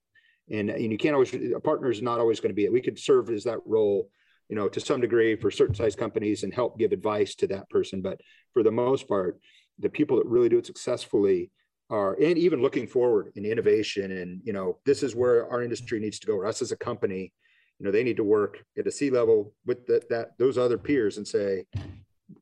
And, 0.49 0.69
and 0.69 0.91
you 0.91 0.97
can't 0.97 1.13
always, 1.13 1.33
a 1.33 1.59
partner 1.59 1.91
is 1.91 2.01
not 2.01 2.19
always 2.19 2.39
going 2.39 2.51
to 2.51 2.55
be 2.55 2.65
it. 2.65 2.71
We 2.71 2.81
could 2.81 2.97
serve 2.97 3.29
as 3.29 3.43
that 3.43 3.59
role, 3.65 4.09
you 4.47 4.55
know, 4.55 4.69
to 4.69 4.79
some 4.79 5.01
degree 5.01 5.35
for 5.35 5.51
certain 5.51 5.75
size 5.75 5.97
companies 5.97 6.43
and 6.43 6.53
help 6.53 6.79
give 6.79 6.93
advice 6.93 7.35
to 7.35 7.47
that 7.47 7.69
person. 7.69 8.01
But 8.01 8.21
for 8.53 8.63
the 8.63 8.71
most 8.71 9.07
part, 9.07 9.37
the 9.79 9.89
people 9.89 10.15
that 10.17 10.27
really 10.27 10.49
do 10.49 10.57
it 10.57 10.65
successfully 10.65 11.51
are 11.89 12.13
and 12.21 12.37
even 12.37 12.61
looking 12.61 12.87
forward 12.87 13.31
in 13.35 13.45
innovation 13.45 14.11
and 14.11 14.41
you 14.43 14.53
know 14.53 14.77
this 14.85 15.01
is 15.01 15.15
where 15.15 15.49
our 15.49 15.63
industry 15.63 15.99
needs 15.99 16.19
to 16.19 16.27
go 16.27 16.33
or 16.33 16.45
us 16.45 16.61
as 16.61 16.71
a 16.71 16.77
company 16.77 17.33
you 17.79 17.85
know 17.85 17.91
they 17.91 18.03
need 18.03 18.17
to 18.17 18.23
work 18.23 18.63
at 18.77 18.87
a 18.87 18.91
C 18.91 19.09
level 19.09 19.53
with 19.65 19.85
the, 19.87 20.01
that 20.09 20.37
those 20.37 20.57
other 20.57 20.77
peers 20.77 21.17
and 21.17 21.27
say 21.27 21.65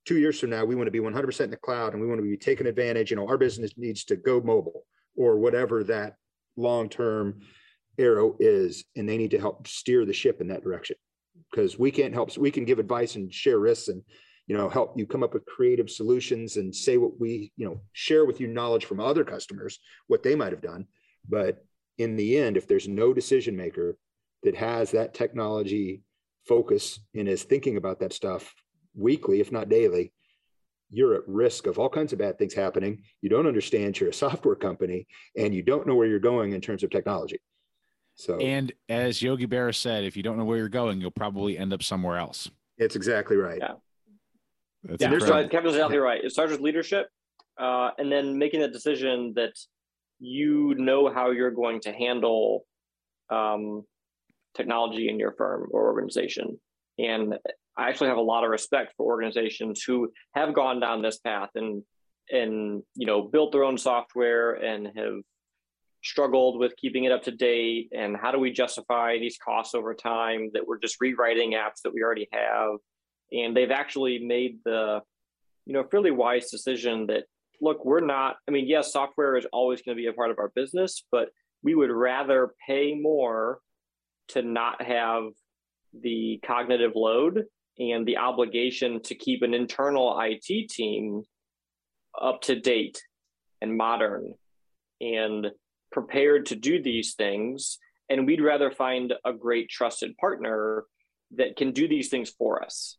two 0.05 0.17
years 0.17 0.39
from 0.39 0.49
now 0.49 0.65
we 0.65 0.75
want 0.75 0.87
to 0.87 0.91
be 0.91 0.99
100% 0.99 1.39
in 1.41 1.49
the 1.49 1.57
cloud 1.57 1.93
and 1.93 2.01
we 2.01 2.07
want 2.07 2.19
to 2.19 2.27
be 2.27 2.35
taking 2.35 2.67
advantage 2.67 3.09
you 3.09 3.17
know 3.17 3.27
our 3.27 3.37
business 3.37 3.71
needs 3.77 4.03
to 4.05 4.15
go 4.15 4.41
mobile 4.41 4.85
or 5.15 5.37
whatever 5.37 5.83
that 5.83 6.15
long 6.57 6.89
term 6.89 7.39
arrow 7.97 8.35
is 8.39 8.85
and 8.95 9.07
they 9.07 9.17
need 9.17 9.31
to 9.31 9.39
help 9.39 9.67
steer 9.67 10.05
the 10.05 10.13
ship 10.13 10.41
in 10.41 10.47
that 10.47 10.63
direction. 10.63 10.95
Because 11.51 11.79
we 11.79 11.91
can't 11.91 12.13
help 12.13 12.35
we 12.37 12.51
can 12.51 12.65
give 12.65 12.79
advice 12.79 13.15
and 13.15 13.33
share 13.33 13.59
risks 13.59 13.87
and 13.87 14.01
you 14.47 14.57
know 14.57 14.69
help 14.69 14.97
you 14.97 15.05
come 15.05 15.23
up 15.23 15.33
with 15.33 15.45
creative 15.45 15.89
solutions 15.89 16.55
and 16.57 16.73
say 16.73 16.97
what 16.97 17.19
we 17.19 17.51
you 17.57 17.65
know 17.65 17.81
share 17.91 18.25
with 18.25 18.39
you 18.39 18.47
knowledge 18.47 18.85
from 18.85 18.99
other 18.99 19.23
customers 19.23 19.79
what 20.07 20.23
they 20.23 20.35
might 20.35 20.53
have 20.53 20.61
done. 20.61 20.87
But 21.29 21.63
in 21.97 22.15
the 22.15 22.37
end 22.37 22.57
if 22.57 22.67
there's 22.67 22.87
no 22.87 23.13
decision 23.13 23.55
maker 23.55 23.97
that 24.43 24.55
has 24.55 24.91
that 24.91 25.13
technology 25.13 26.03
focus 26.47 26.99
and 27.13 27.27
is 27.27 27.43
thinking 27.43 27.75
about 27.75 27.99
that 27.99 28.13
stuff 28.13 28.53
weekly 28.95 29.41
if 29.41 29.51
not 29.51 29.69
daily 29.69 30.13
you're 30.89 31.15
at 31.15 31.27
risk 31.27 31.67
of 31.67 31.77
all 31.77 31.89
kinds 31.89 32.13
of 32.13 32.19
bad 32.19 32.37
things 32.37 32.53
happening. 32.53 33.03
You 33.21 33.29
don't 33.29 33.45
understand 33.45 33.99
you're 33.99 34.11
a 34.11 34.13
software 34.25 34.55
company 34.55 35.05
and 35.35 35.53
you 35.53 35.61
don't 35.61 35.85
know 35.85 35.95
where 35.95 36.07
you're 36.07 36.19
going 36.19 36.53
in 36.53 36.61
terms 36.61 36.81
of 36.81 36.89
technology. 36.89 37.39
So 38.15 38.37
and 38.37 38.71
as 38.87 39.21
yogi 39.21 39.45
berra 39.45 39.75
said 39.75 40.03
if 40.03 40.17
you 40.17 40.23
don't 40.23 40.37
know 40.37 40.45
where 40.45 40.57
you're 40.57 40.69
going 40.69 40.99
you'll 40.99 41.11
probably 41.11 41.57
end 41.57 41.73
up 41.73 41.83
somewhere 41.83 42.17
else. 42.17 42.49
It's 42.77 42.95
exactly 42.95 43.35
right. 43.35 43.59
Yeah 43.59 43.73
that's 44.83 45.01
yeah, 45.01 45.09
there's 45.09 45.25
Kevin's 45.49 45.75
exactly 45.75 45.97
right. 45.97 46.23
It 46.23 46.31
starts 46.31 46.51
with 46.51 46.61
leadership, 46.61 47.07
uh, 47.59 47.91
and 47.97 48.11
then 48.11 48.37
making 48.37 48.61
a 48.61 48.69
decision 48.69 49.33
that 49.35 49.53
you 50.19 50.75
know 50.77 51.11
how 51.13 51.31
you're 51.31 51.51
going 51.51 51.79
to 51.81 51.91
handle 51.91 52.65
um, 53.29 53.83
technology 54.55 55.09
in 55.09 55.19
your 55.19 55.33
firm 55.33 55.67
or 55.71 55.87
organization. 55.87 56.59
And 56.97 57.35
I 57.77 57.89
actually 57.89 58.07
have 58.07 58.17
a 58.17 58.21
lot 58.21 58.43
of 58.43 58.49
respect 58.49 58.93
for 58.97 59.05
organizations 59.05 59.83
who 59.83 60.11
have 60.33 60.53
gone 60.53 60.79
down 60.79 61.01
this 61.01 61.19
path 61.19 61.49
and 61.55 61.83
and 62.29 62.83
you 62.95 63.07
know 63.07 63.21
built 63.21 63.51
their 63.51 63.63
own 63.63 63.77
software 63.77 64.53
and 64.53 64.87
have 64.97 65.21
struggled 66.03 66.59
with 66.59 66.75
keeping 66.77 67.05
it 67.05 67.11
up 67.11 67.23
to 67.23 67.31
date 67.31 67.89
and 67.95 68.15
how 68.15 68.31
do 68.31 68.39
we 68.39 68.51
justify 68.51 69.17
these 69.17 69.37
costs 69.43 69.73
over 69.73 69.93
time 69.93 70.49
that 70.53 70.65
we're 70.65 70.79
just 70.79 70.97
rewriting 70.99 71.53
apps 71.53 71.81
that 71.83 71.93
we 71.93 72.01
already 72.01 72.27
have 72.31 72.71
and 73.31 73.55
they've 73.55 73.71
actually 73.71 74.19
made 74.19 74.59
the 74.65 75.01
you 75.65 75.73
know 75.73 75.83
fairly 75.89 76.11
wise 76.11 76.49
decision 76.49 77.07
that 77.07 77.23
look 77.61 77.83
we're 77.83 77.99
not 77.99 78.37
i 78.47 78.51
mean 78.51 78.67
yes 78.67 78.93
software 78.93 79.35
is 79.35 79.45
always 79.51 79.81
going 79.81 79.95
to 79.97 80.01
be 80.01 80.07
a 80.07 80.13
part 80.13 80.31
of 80.31 80.39
our 80.39 80.49
business 80.55 81.03
but 81.11 81.29
we 81.63 81.75
would 81.75 81.91
rather 81.91 82.53
pay 82.65 82.95
more 82.95 83.59
to 84.29 84.41
not 84.41 84.81
have 84.81 85.23
the 86.01 86.39
cognitive 86.45 86.91
load 86.95 87.45
and 87.79 88.05
the 88.05 88.17
obligation 88.17 89.01
to 89.03 89.15
keep 89.15 89.41
an 89.41 89.53
internal 89.53 90.19
IT 90.19 90.69
team 90.69 91.23
up 92.19 92.41
to 92.41 92.59
date 92.59 93.01
and 93.61 93.75
modern 93.77 94.33
and 94.99 95.47
prepared 95.91 96.47
to 96.47 96.55
do 96.55 96.81
these 96.81 97.13
things. 97.13 97.77
And 98.09 98.25
we'd 98.25 98.41
rather 98.41 98.71
find 98.71 99.13
a 99.25 99.33
great 99.33 99.69
trusted 99.69 100.17
partner 100.17 100.85
that 101.35 101.55
can 101.55 101.71
do 101.71 101.87
these 101.87 102.09
things 102.09 102.29
for 102.29 102.63
us 102.63 102.97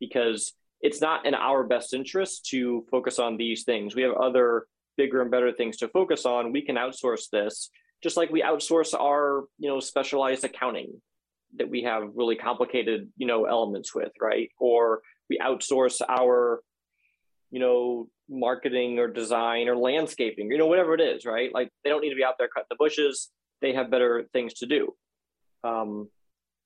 because 0.00 0.52
it's 0.80 1.00
not 1.00 1.26
in 1.26 1.34
our 1.34 1.64
best 1.64 1.94
interest 1.94 2.46
to 2.46 2.84
focus 2.90 3.18
on 3.18 3.36
these 3.36 3.64
things. 3.64 3.94
We 3.94 4.02
have 4.02 4.14
other 4.14 4.66
bigger 4.96 5.22
and 5.22 5.30
better 5.30 5.52
things 5.52 5.78
to 5.78 5.88
focus 5.88 6.24
on. 6.24 6.52
We 6.52 6.62
can 6.62 6.76
outsource 6.76 7.30
this 7.30 7.70
just 8.02 8.16
like 8.16 8.30
we 8.30 8.42
outsource 8.42 8.94
our, 8.98 9.44
you 9.58 9.68
know, 9.68 9.80
specialized 9.80 10.44
accounting 10.44 11.00
that 11.56 11.68
we 11.68 11.82
have 11.82 12.10
really 12.14 12.36
complicated, 12.36 13.08
you 13.16 13.26
know, 13.26 13.46
elements 13.46 13.94
with, 13.94 14.12
right? 14.20 14.50
Or 14.58 15.00
we 15.28 15.38
outsource 15.38 16.00
our, 16.08 16.60
you 17.50 17.58
know, 17.58 18.08
marketing 18.28 18.98
or 18.98 19.08
design 19.08 19.68
or 19.68 19.76
landscaping, 19.76 20.50
you 20.50 20.58
know, 20.58 20.66
whatever 20.66 20.94
it 20.94 21.00
is, 21.00 21.24
right? 21.24 21.52
Like 21.52 21.70
they 21.82 21.90
don't 21.90 22.02
need 22.02 22.10
to 22.10 22.16
be 22.16 22.24
out 22.24 22.34
there 22.38 22.48
cutting 22.48 22.68
the 22.70 22.76
bushes. 22.78 23.30
They 23.60 23.72
have 23.72 23.90
better 23.90 24.28
things 24.32 24.54
to 24.54 24.66
do. 24.66 24.94
Um, 25.64 26.08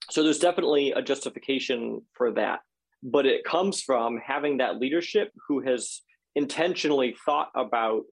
so 0.09 0.21
there's 0.21 0.39
definitely 0.39 0.91
a 0.91 1.01
justification 1.01 2.01
for 2.13 2.31
that 2.33 2.59
but 3.03 3.25
it 3.25 3.43
comes 3.43 3.81
from 3.81 4.17
having 4.17 4.57
that 4.57 4.79
leadership 4.79 5.31
who 5.47 5.59
has 5.59 6.01
intentionally 6.35 7.15
thought 7.25 7.49
about 7.53 8.03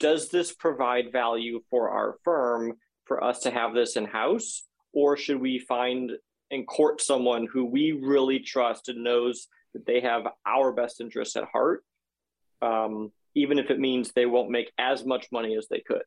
does 0.00 0.30
this 0.30 0.52
provide 0.52 1.12
value 1.12 1.60
for 1.70 1.90
our 1.90 2.16
firm 2.24 2.72
for 3.04 3.22
us 3.22 3.40
to 3.40 3.50
have 3.50 3.74
this 3.74 3.96
in 3.96 4.06
house, 4.06 4.64
or 4.92 5.16
should 5.16 5.40
we 5.40 5.58
find 5.58 6.12
and 6.50 6.66
court 6.66 7.00
someone 7.00 7.46
who 7.50 7.64
we 7.64 7.92
really 7.92 8.38
trust 8.38 8.88
and 8.88 9.04
knows 9.04 9.46
that 9.74 9.86
they 9.86 10.00
have 10.00 10.26
our 10.46 10.72
best 10.72 11.00
interests 11.00 11.36
at 11.36 11.44
heart, 11.44 11.84
um, 12.60 13.10
even 13.34 13.58
if 13.58 13.70
it 13.70 13.78
means 13.78 14.12
they 14.12 14.26
won't 14.26 14.50
make 14.50 14.70
as 14.78 15.04
much 15.04 15.26
money 15.32 15.56
as 15.56 15.66
they 15.68 15.80
could. 15.80 16.02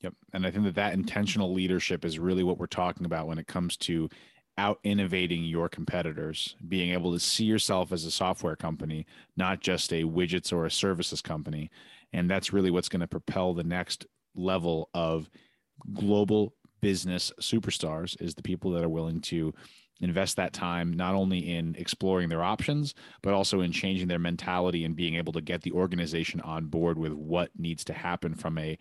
Yep. 0.00 0.14
And 0.32 0.46
I 0.46 0.50
think 0.50 0.64
that 0.64 0.74
that 0.74 0.94
intentional 0.94 1.52
leadership 1.52 2.04
is 2.04 2.18
really 2.18 2.42
what 2.42 2.58
we're 2.58 2.66
talking 2.66 3.06
about 3.06 3.26
when 3.26 3.38
it 3.38 3.46
comes 3.46 3.76
to 3.78 4.08
out 4.56 4.78
innovating 4.84 5.44
your 5.44 5.68
competitors, 5.68 6.56
being 6.68 6.92
able 6.92 7.12
to 7.12 7.18
see 7.18 7.44
yourself 7.44 7.92
as 7.92 8.04
a 8.04 8.10
software 8.10 8.56
company, 8.56 9.06
not 9.36 9.60
just 9.60 9.92
a 9.92 10.04
widgets 10.04 10.52
or 10.52 10.66
a 10.66 10.70
services 10.70 11.20
company. 11.20 11.70
And 12.12 12.30
that's 12.30 12.52
really 12.52 12.70
what's 12.70 12.88
going 12.88 13.00
to 13.00 13.06
propel 13.06 13.54
the 13.54 13.64
next 13.64 14.06
level 14.34 14.90
of 14.94 15.28
global 15.92 16.54
business 16.80 17.32
superstars 17.40 18.20
is 18.20 18.34
the 18.34 18.42
people 18.42 18.70
that 18.72 18.84
are 18.84 18.88
willing 18.88 19.20
to 19.20 19.52
invest 20.00 20.36
that 20.36 20.52
time 20.52 20.92
not 20.92 21.14
only 21.14 21.38
in 21.38 21.74
exploring 21.78 22.28
their 22.28 22.42
options 22.42 22.94
but 23.22 23.32
also 23.32 23.60
in 23.60 23.72
changing 23.72 24.08
their 24.08 24.18
mentality 24.18 24.84
and 24.84 24.96
being 24.96 25.14
able 25.14 25.32
to 25.32 25.40
get 25.40 25.62
the 25.62 25.72
organization 25.72 26.40
on 26.42 26.66
board 26.66 26.98
with 26.98 27.12
what 27.12 27.48
needs 27.56 27.84
to 27.84 27.92
happen 27.92 28.34
from 28.34 28.58
a 28.58 28.76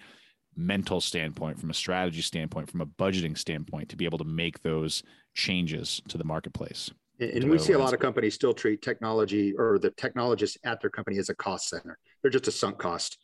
mental 0.55 1.01
standpoint 1.01 1.59
from 1.59 1.69
a 1.69 1.73
strategy 1.73 2.21
standpoint 2.21 2.69
from 2.69 2.81
a 2.81 2.85
budgeting 2.85 3.37
standpoint 3.37 3.89
to 3.89 3.95
be 3.95 4.05
able 4.05 4.17
to 4.17 4.23
make 4.23 4.61
those 4.61 5.03
changes 5.33 6.01
to 6.07 6.17
the 6.17 6.23
marketplace. 6.23 6.91
And, 7.19 7.49
we 7.49 7.59
see 7.59 7.73
a 7.73 7.79
lot 7.79 7.93
of 7.93 7.99
companies 7.99 8.33
still 8.33 8.53
treat 8.53 8.81
technology 8.81 9.53
or 9.53 9.79
the 9.79 9.91
technologists 9.91 10.57
at 10.65 10.81
their 10.81 10.89
company 10.89 11.19
as 11.19 11.29
a 11.29 11.35
cost 11.35 11.69
center. 11.69 11.97
They're 12.21 12.31
just 12.31 12.47
a 12.47 12.51
sunk 12.51 12.79
cost. 12.79 13.17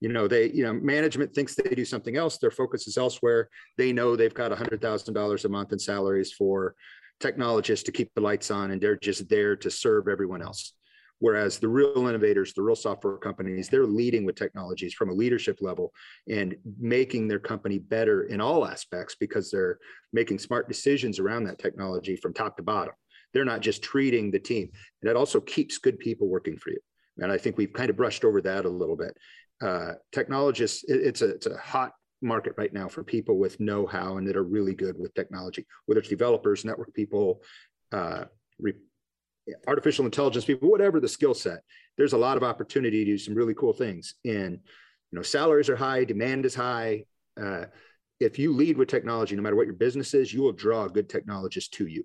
You 0.00 0.10
know 0.10 0.28
they 0.28 0.50
you 0.50 0.62
know 0.62 0.74
management 0.74 1.32
thinks 1.34 1.54
they 1.54 1.74
do 1.74 1.84
something 1.84 2.18
else 2.18 2.36
their 2.36 2.50
focus 2.50 2.86
is 2.86 2.98
elsewhere. 2.98 3.48
They 3.78 3.92
know 3.92 4.14
they've 4.14 4.34
got 4.34 4.52
$100000 4.52 5.44
a 5.44 5.48
month 5.48 5.72
in 5.72 5.78
salaries 5.78 6.32
for 6.32 6.74
technologists 7.18 7.84
to 7.84 7.92
keep 7.92 8.12
the 8.14 8.20
lights 8.20 8.50
on 8.50 8.72
and 8.72 8.80
they're 8.80 8.96
just 8.96 9.26
there 9.30 9.56
to 9.56 9.70
serve 9.70 10.06
everyone 10.06 10.42
else 10.42 10.74
whereas 11.18 11.58
the 11.58 11.68
real 11.68 12.06
innovators 12.06 12.52
the 12.54 12.62
real 12.62 12.76
software 12.76 13.16
companies 13.16 13.68
they're 13.68 13.86
leading 13.86 14.24
with 14.24 14.36
technologies 14.36 14.94
from 14.94 15.10
a 15.10 15.14
leadership 15.14 15.58
level 15.60 15.92
and 16.28 16.56
making 16.78 17.28
their 17.28 17.38
company 17.38 17.78
better 17.78 18.24
in 18.24 18.40
all 18.40 18.66
aspects 18.66 19.16
because 19.18 19.50
they're 19.50 19.78
making 20.12 20.38
smart 20.38 20.68
decisions 20.68 21.18
around 21.18 21.44
that 21.44 21.58
technology 21.58 22.16
from 22.16 22.32
top 22.32 22.56
to 22.56 22.62
bottom. 22.62 22.94
They're 23.32 23.44
not 23.44 23.60
just 23.60 23.82
treating 23.82 24.30
the 24.30 24.38
team. 24.38 24.70
And 25.02 25.08
that 25.08 25.16
also 25.16 25.40
keeps 25.40 25.78
good 25.78 25.98
people 25.98 26.28
working 26.28 26.56
for 26.56 26.70
you. 26.70 26.78
And 27.18 27.32
i 27.32 27.38
think 27.38 27.56
we've 27.56 27.72
kind 27.72 27.90
of 27.90 27.96
brushed 27.96 28.24
over 28.24 28.40
that 28.42 28.64
a 28.64 28.70
little 28.70 28.96
bit. 28.96 29.16
Uh, 29.62 29.92
technologists 30.12 30.84
it, 30.84 31.00
it's 31.00 31.22
a 31.22 31.30
it's 31.30 31.46
a 31.46 31.56
hot 31.56 31.92
market 32.22 32.54
right 32.56 32.72
now 32.72 32.88
for 32.88 33.02
people 33.02 33.38
with 33.38 33.58
know-how 33.60 34.16
and 34.16 34.26
that 34.26 34.36
are 34.36 34.42
really 34.42 34.74
good 34.74 34.98
with 34.98 35.14
technology, 35.14 35.66
whether 35.86 36.00
it's 36.00 36.08
developers, 36.08 36.64
network 36.64 36.92
people, 36.94 37.42
uh, 37.92 38.24
re- 38.58 38.74
artificial 39.66 40.04
intelligence 40.04 40.44
people, 40.44 40.70
whatever 40.70 41.00
the 41.00 41.08
skill 41.08 41.34
set. 41.34 41.60
There's 41.96 42.12
a 42.12 42.18
lot 42.18 42.36
of 42.36 42.42
opportunity 42.42 43.04
to 43.04 43.12
do 43.12 43.18
some 43.18 43.34
really 43.34 43.54
cool 43.54 43.72
things. 43.72 44.14
And 44.24 44.52
you 45.12 45.16
know, 45.16 45.22
salaries 45.22 45.68
are 45.68 45.76
high, 45.76 46.04
demand 46.04 46.44
is 46.44 46.54
high. 46.54 47.04
Uh, 47.40 47.66
if 48.18 48.38
you 48.38 48.52
lead 48.52 48.76
with 48.76 48.88
technology, 48.88 49.36
no 49.36 49.42
matter 49.42 49.56
what 49.56 49.66
your 49.66 49.76
business 49.76 50.14
is, 50.14 50.32
you 50.32 50.42
will 50.42 50.52
draw 50.52 50.88
good 50.88 51.08
technologists 51.08 51.70
to 51.70 51.86
you. 51.86 52.04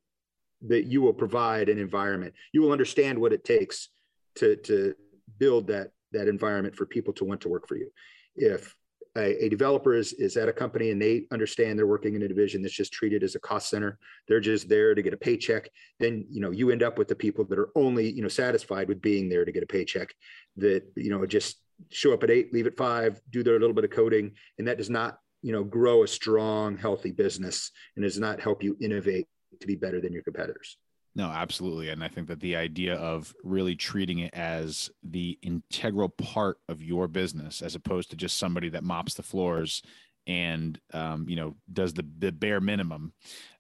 That 0.68 0.86
you 0.86 1.02
will 1.02 1.14
provide 1.14 1.70
an 1.70 1.80
environment. 1.80 2.34
You 2.54 2.62
will 2.62 2.72
understand 2.72 3.18
what 3.20 3.34
it 3.34 3.44
takes 3.44 3.90
to 4.36 4.56
to 4.58 4.94
build 5.40 5.68
that 5.68 5.90
that 6.12 6.28
environment 6.28 6.76
for 6.76 6.86
people 6.86 7.14
to 7.14 7.26
want 7.26 7.42
to 7.42 7.50
work 7.50 7.68
for 7.68 7.76
you. 7.76 7.90
If 8.36 8.76
a, 9.18 9.46
a, 9.46 9.50
developer 9.50 9.94
is, 9.94 10.14
is 10.14 10.38
at 10.38 10.48
a 10.48 10.54
company 10.54 10.92
and 10.92 11.02
they 11.02 11.26
understand 11.32 11.78
they're 11.78 11.88
working 11.88 12.16
in 12.16 12.22
a 12.22 12.28
division 12.28 12.62
that's 12.62 12.74
just 12.74 12.94
treated 12.94 13.24
as 13.24 13.36
a 13.36 13.40
cost 13.40 13.70
center. 13.70 13.98
They're 14.28 14.40
just 14.40 14.70
there 14.70 14.96
to 14.96 15.02
get 15.02 15.14
a 15.14 15.18
paycheck. 15.18 15.70
Then 16.00 16.26
you 16.30 16.42
know 16.42 16.52
you 16.52 16.70
end 16.70 16.84
up 16.84 16.98
with 16.98 17.08
the 17.08 17.16
people 17.16 17.46
that 17.46 17.60
are 17.60 17.70
only 17.76 18.10
you 18.10 18.22
know 18.22 18.28
satisfied 18.28 18.88
with 18.88 19.02
being 19.02 19.30
there 19.30 19.46
to 19.46 19.52
get 19.52 19.64
a 19.64 19.68
paycheck 19.68 20.14
that 20.58 20.84
you 20.96 21.10
know 21.10 21.26
just 21.26 21.62
show 21.90 22.14
up 22.14 22.24
at 22.24 22.32
eight 22.32 22.54
leave 22.54 22.68
at 22.68 22.78
five 22.78 23.20
do 23.32 23.44
their 23.44 23.60
little 23.60 23.76
bit 23.76 23.84
of 23.84 23.92
coding. 23.92 24.32
And 24.58 24.68
that 24.68 24.78
does 24.78 24.90
not 24.90 25.20
you 25.42 25.52
know 25.52 25.64
grow 25.64 26.04
a 26.04 26.08
strong 26.08 26.78
healthy 26.78 27.12
business 27.12 27.72
and 27.96 28.04
does 28.04 28.20
not 28.20 28.40
help 28.40 28.64
you 28.64 28.78
innovate 28.80 29.28
to 29.60 29.68
be 29.68 29.76
better 29.76 30.00
than 30.00 30.14
your 30.14 30.24
competitors 30.24 30.78
no, 31.14 31.26
absolutely. 31.26 31.90
And 31.90 32.04
I 32.04 32.08
think 32.08 32.28
that 32.30 32.40
the 32.40 32.56
idea 32.56 32.96
of 32.96 33.34
really 33.44 33.76
treating 33.76 34.20
it 34.20 34.34
as 34.34 34.90
the 35.04 35.38
integral 35.42 36.10
part 36.10 36.58
of 36.70 36.82
your 36.82 37.08
business, 37.08 37.62
as 37.62 37.76
opposed 37.76 38.12
to 38.12 38.16
just 38.16 38.38
somebody 38.38 38.70
that 38.70 38.84
mops 38.84 39.16
the 39.16 39.24
floors 39.24 39.82
and 40.28 40.80
um, 40.94 41.26
you 41.28 41.36
know 41.36 41.56
does 41.74 41.94
the 41.94 42.06
the 42.20 42.32
bare 42.32 42.62
minimum, 42.62 43.12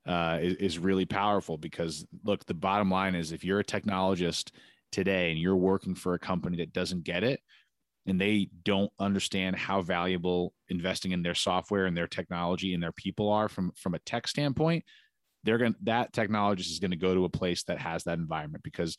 uh, 0.05 0.39
is, 0.41 0.55
is 0.55 0.79
really 0.79 1.05
powerful. 1.05 1.57
Because 1.57 2.05
look, 2.23 2.45
the 2.45 2.53
bottom 2.53 2.89
line 2.89 3.15
is, 3.15 3.33
if 3.33 3.43
you're 3.43 3.59
a 3.59 3.65
technologist 3.65 4.51
today 4.93 5.31
and 5.31 5.39
you're 5.39 5.55
working 5.55 5.95
for 5.95 6.13
a 6.13 6.19
company 6.19 6.57
that 6.57 6.71
doesn't 6.71 7.03
get 7.03 7.23
it, 7.23 7.41
and 8.05 8.19
they 8.19 8.49
don't 8.63 8.91
understand 8.97 9.57
how 9.57 9.81
valuable 9.81 10.53
investing 10.69 11.11
in 11.11 11.21
their 11.21 11.35
software 11.35 11.85
and 11.85 11.97
their 11.97 12.07
technology 12.07 12.73
and 12.73 12.81
their 12.81 12.93
people 12.93 13.29
are 13.29 13.49
from 13.49 13.73
from 13.75 13.93
a 13.93 13.99
tech 13.99 14.25
standpoint 14.25 14.85
they're 15.43 15.57
going 15.57 15.73
to 15.73 15.79
that 15.83 16.13
technologist 16.13 16.71
is 16.71 16.79
going 16.79 16.91
to 16.91 16.97
go 16.97 17.13
to 17.13 17.25
a 17.25 17.29
place 17.29 17.63
that 17.63 17.79
has 17.79 18.03
that 18.03 18.19
environment 18.19 18.63
because 18.63 18.97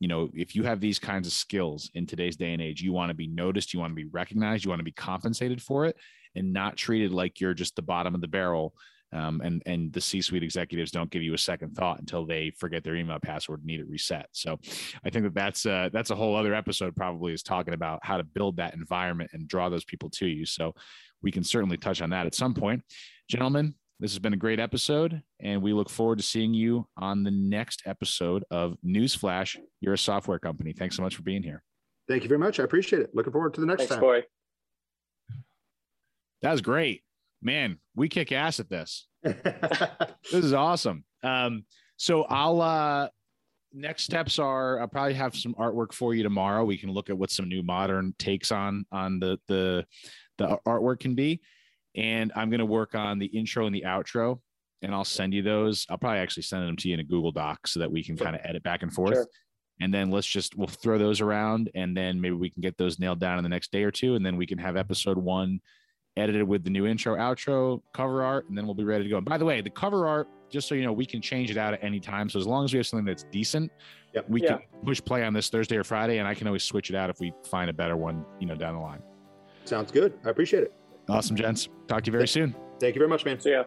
you 0.00 0.08
know 0.08 0.30
if 0.34 0.54
you 0.54 0.62
have 0.64 0.80
these 0.80 0.98
kinds 0.98 1.26
of 1.26 1.32
skills 1.32 1.90
in 1.94 2.06
today's 2.06 2.36
day 2.36 2.52
and 2.52 2.62
age 2.62 2.82
you 2.82 2.92
want 2.92 3.10
to 3.10 3.14
be 3.14 3.28
noticed 3.28 3.72
you 3.72 3.80
want 3.80 3.90
to 3.90 3.96
be 3.96 4.06
recognized 4.06 4.64
you 4.64 4.70
want 4.70 4.80
to 4.80 4.84
be 4.84 4.92
compensated 4.92 5.62
for 5.62 5.86
it 5.86 5.96
and 6.34 6.52
not 6.52 6.76
treated 6.76 7.12
like 7.12 7.40
you're 7.40 7.54
just 7.54 7.76
the 7.76 7.82
bottom 7.82 8.14
of 8.14 8.20
the 8.20 8.28
barrel 8.28 8.74
um, 9.14 9.40
and 9.42 9.62
and 9.64 9.92
the 9.92 10.00
C-suite 10.00 10.42
executives 10.42 10.90
don't 10.90 11.10
give 11.10 11.22
you 11.22 11.34
a 11.34 11.38
second 11.38 11.76
thought 11.76 12.00
until 12.00 12.26
they 12.26 12.50
forget 12.50 12.82
their 12.82 12.96
email 12.96 13.18
password 13.20 13.60
and 13.60 13.66
need 13.66 13.78
it 13.78 13.88
reset. 13.88 14.26
So, 14.32 14.58
I 15.04 15.10
think 15.10 15.24
that 15.24 15.34
that's 15.34 15.66
uh, 15.66 15.88
that's 15.92 16.10
a 16.10 16.16
whole 16.16 16.34
other 16.34 16.52
episode. 16.52 16.96
Probably 16.96 17.32
is 17.32 17.42
talking 17.42 17.74
about 17.74 18.00
how 18.02 18.16
to 18.16 18.24
build 18.24 18.56
that 18.56 18.74
environment 18.74 19.30
and 19.32 19.46
draw 19.46 19.68
those 19.68 19.84
people 19.84 20.10
to 20.10 20.26
you. 20.26 20.44
So, 20.44 20.74
we 21.22 21.30
can 21.30 21.44
certainly 21.44 21.76
touch 21.76 22.02
on 22.02 22.10
that 22.10 22.26
at 22.26 22.34
some 22.34 22.54
point, 22.54 22.82
gentlemen. 23.30 23.74
This 24.00 24.10
has 24.10 24.18
been 24.18 24.32
a 24.32 24.36
great 24.36 24.58
episode, 24.58 25.22
and 25.40 25.62
we 25.62 25.72
look 25.72 25.88
forward 25.88 26.18
to 26.18 26.24
seeing 26.24 26.52
you 26.52 26.88
on 26.96 27.22
the 27.22 27.30
next 27.30 27.82
episode 27.86 28.44
of 28.50 28.76
Newsflash. 28.84 29.56
You're 29.80 29.94
a 29.94 29.98
software 29.98 30.40
company. 30.40 30.72
Thanks 30.72 30.96
so 30.96 31.02
much 31.02 31.14
for 31.14 31.22
being 31.22 31.44
here. 31.44 31.62
Thank 32.08 32.24
you 32.24 32.28
very 32.28 32.40
much. 32.40 32.58
I 32.58 32.64
appreciate 32.64 33.02
it. 33.02 33.10
Looking 33.14 33.32
forward 33.32 33.54
to 33.54 33.60
the 33.60 33.66
next 33.66 33.82
Thanks, 33.82 33.94
time. 33.94 34.00
Boy. 34.00 34.22
That 36.42 36.50
was 36.50 36.60
great. 36.60 37.02
Man, 37.40 37.78
we 37.94 38.08
kick 38.08 38.32
ass 38.32 38.58
at 38.58 38.68
this. 38.68 39.06
this 39.22 40.32
is 40.32 40.52
awesome. 40.52 41.04
Um, 41.22 41.64
so 41.96 42.24
I'll 42.24 42.60
uh 42.60 43.08
next 43.72 44.02
steps 44.02 44.38
are 44.38 44.80
I'll 44.80 44.88
probably 44.88 45.14
have 45.14 45.36
some 45.36 45.54
artwork 45.54 45.92
for 45.92 46.14
you 46.14 46.22
tomorrow. 46.22 46.64
We 46.64 46.78
can 46.78 46.90
look 46.90 47.10
at 47.10 47.16
what 47.16 47.30
some 47.30 47.48
new 47.48 47.62
modern 47.62 48.14
takes 48.18 48.50
on 48.50 48.86
on 48.90 49.20
the 49.20 49.38
the 49.46 49.86
the 50.38 50.58
artwork 50.66 51.00
can 51.00 51.14
be 51.14 51.40
and 51.94 52.32
I'm 52.34 52.50
going 52.50 52.60
to 52.60 52.66
work 52.66 52.94
on 52.94 53.18
the 53.18 53.26
intro 53.26 53.66
and 53.66 53.74
the 53.74 53.84
outro, 53.86 54.40
and 54.82 54.94
I'll 54.94 55.04
send 55.04 55.32
you 55.32 55.42
those. 55.42 55.86
I'll 55.88 55.98
probably 55.98 56.18
actually 56.18 56.42
send 56.44 56.66
them 56.66 56.76
to 56.76 56.88
you 56.88 56.94
in 56.94 57.00
a 57.00 57.04
Google 57.04 57.32
Doc 57.32 57.66
so 57.66 57.80
that 57.80 57.90
we 57.90 58.02
can 58.02 58.16
kind 58.16 58.34
of 58.34 58.42
edit 58.44 58.62
back 58.62 58.82
and 58.82 58.92
forth. 58.92 59.14
Sure. 59.14 59.26
And 59.80 59.92
then 59.92 60.10
let's 60.10 60.26
just 60.26 60.56
we'll 60.56 60.68
throw 60.68 60.98
those 60.98 61.20
around, 61.20 61.70
and 61.74 61.96
then 61.96 62.20
maybe 62.20 62.36
we 62.36 62.50
can 62.50 62.62
get 62.62 62.76
those 62.78 62.98
nailed 62.98 63.18
down 63.18 63.38
in 63.38 63.42
the 63.42 63.48
next 63.48 63.72
day 63.72 63.82
or 63.82 63.90
two, 63.90 64.14
and 64.14 64.24
then 64.24 64.36
we 64.36 64.46
can 64.46 64.58
have 64.58 64.76
episode 64.76 65.18
one 65.18 65.60
edited 66.16 66.44
with 66.44 66.62
the 66.62 66.70
new 66.70 66.86
intro, 66.86 67.16
outro, 67.16 67.82
cover 67.92 68.22
art, 68.22 68.48
and 68.48 68.56
then 68.56 68.66
we'll 68.66 68.74
be 68.74 68.84
ready 68.84 69.04
to 69.04 69.10
go. 69.10 69.16
And 69.16 69.26
by 69.26 69.36
the 69.36 69.44
way, 69.44 69.60
the 69.60 69.70
cover 69.70 70.06
art, 70.06 70.28
just 70.48 70.68
so 70.68 70.74
you 70.76 70.84
know, 70.84 70.92
we 70.92 71.06
can 71.06 71.20
change 71.20 71.50
it 71.50 71.56
out 71.56 71.74
at 71.74 71.82
any 71.82 71.98
time. 71.98 72.28
So 72.28 72.38
as 72.38 72.46
long 72.46 72.64
as 72.64 72.72
we 72.72 72.76
have 72.78 72.86
something 72.86 73.04
that's 73.04 73.24
decent, 73.32 73.72
yep. 74.14 74.28
we 74.28 74.42
yeah. 74.42 74.58
can 74.58 74.60
push 74.84 75.02
play 75.02 75.24
on 75.24 75.32
this 75.32 75.48
Thursday 75.48 75.76
or 75.76 75.82
Friday, 75.82 76.18
and 76.18 76.28
I 76.28 76.34
can 76.34 76.46
always 76.46 76.62
switch 76.62 76.88
it 76.90 76.96
out 76.96 77.10
if 77.10 77.18
we 77.18 77.32
find 77.50 77.68
a 77.68 77.72
better 77.72 77.96
one, 77.96 78.24
you 78.38 78.46
know, 78.46 78.54
down 78.54 78.74
the 78.74 78.80
line. 78.80 79.02
Sounds 79.64 79.90
good. 79.90 80.14
I 80.24 80.30
appreciate 80.30 80.62
it. 80.62 80.72
Awesome, 81.08 81.36
gents. 81.36 81.68
Talk 81.86 82.02
to 82.04 82.08
you 82.08 82.12
very 82.12 82.28
soon. 82.28 82.54
Thank 82.80 82.94
you 82.94 82.98
very 82.98 83.08
much, 83.08 83.24
man. 83.24 83.40
See 83.40 83.50
ya. 83.50 83.64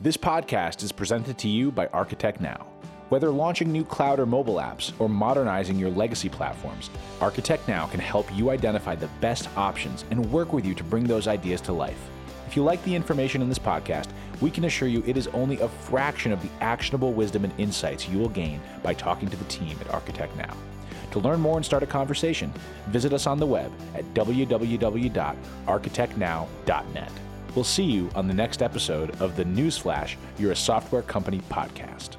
This 0.00 0.16
podcast 0.16 0.82
is 0.82 0.90
presented 0.90 1.38
to 1.38 1.48
you 1.48 1.70
by 1.70 1.86
ArchitectNow. 1.86 2.64
Whether 3.08 3.30
launching 3.30 3.70
new 3.70 3.84
cloud 3.84 4.18
or 4.18 4.26
mobile 4.26 4.54
apps 4.54 4.92
or 4.98 5.08
modernizing 5.08 5.78
your 5.78 5.90
legacy 5.90 6.28
platforms, 6.28 6.90
ArchitectNow 7.20 7.90
can 7.90 8.00
help 8.00 8.34
you 8.34 8.50
identify 8.50 8.94
the 8.94 9.06
best 9.20 9.48
options 9.56 10.04
and 10.10 10.32
work 10.32 10.52
with 10.52 10.64
you 10.64 10.74
to 10.74 10.82
bring 10.82 11.04
those 11.04 11.28
ideas 11.28 11.60
to 11.62 11.72
life. 11.72 12.08
If 12.46 12.56
you 12.56 12.64
like 12.64 12.82
the 12.84 12.94
information 12.94 13.42
in 13.42 13.48
this 13.48 13.58
podcast, 13.58 14.08
we 14.40 14.50
can 14.50 14.64
assure 14.64 14.88
you 14.88 15.04
it 15.06 15.16
is 15.16 15.28
only 15.28 15.60
a 15.60 15.68
fraction 15.68 16.32
of 16.32 16.42
the 16.42 16.48
actionable 16.60 17.12
wisdom 17.12 17.44
and 17.44 17.52
insights 17.58 18.08
you 18.08 18.18
will 18.18 18.28
gain 18.28 18.60
by 18.82 18.94
talking 18.94 19.28
to 19.28 19.36
the 19.36 19.44
team 19.44 19.76
at 19.80 19.88
ArchitectNow. 19.88 20.54
To 21.12 21.18
learn 21.18 21.40
more 21.40 21.56
and 21.56 21.64
start 21.64 21.82
a 21.82 21.86
conversation, 21.86 22.52
visit 22.88 23.12
us 23.12 23.26
on 23.26 23.38
the 23.38 23.46
web 23.46 23.72
at 23.94 24.04
www.architectnow.net. 24.14 27.12
We'll 27.54 27.64
see 27.64 27.84
you 27.84 28.10
on 28.14 28.28
the 28.28 28.34
next 28.34 28.62
episode 28.62 29.20
of 29.20 29.36
the 29.36 29.44
Newsflash 29.44 30.16
You're 30.38 30.52
a 30.52 30.56
Software 30.56 31.02
Company 31.02 31.42
podcast. 31.50 32.16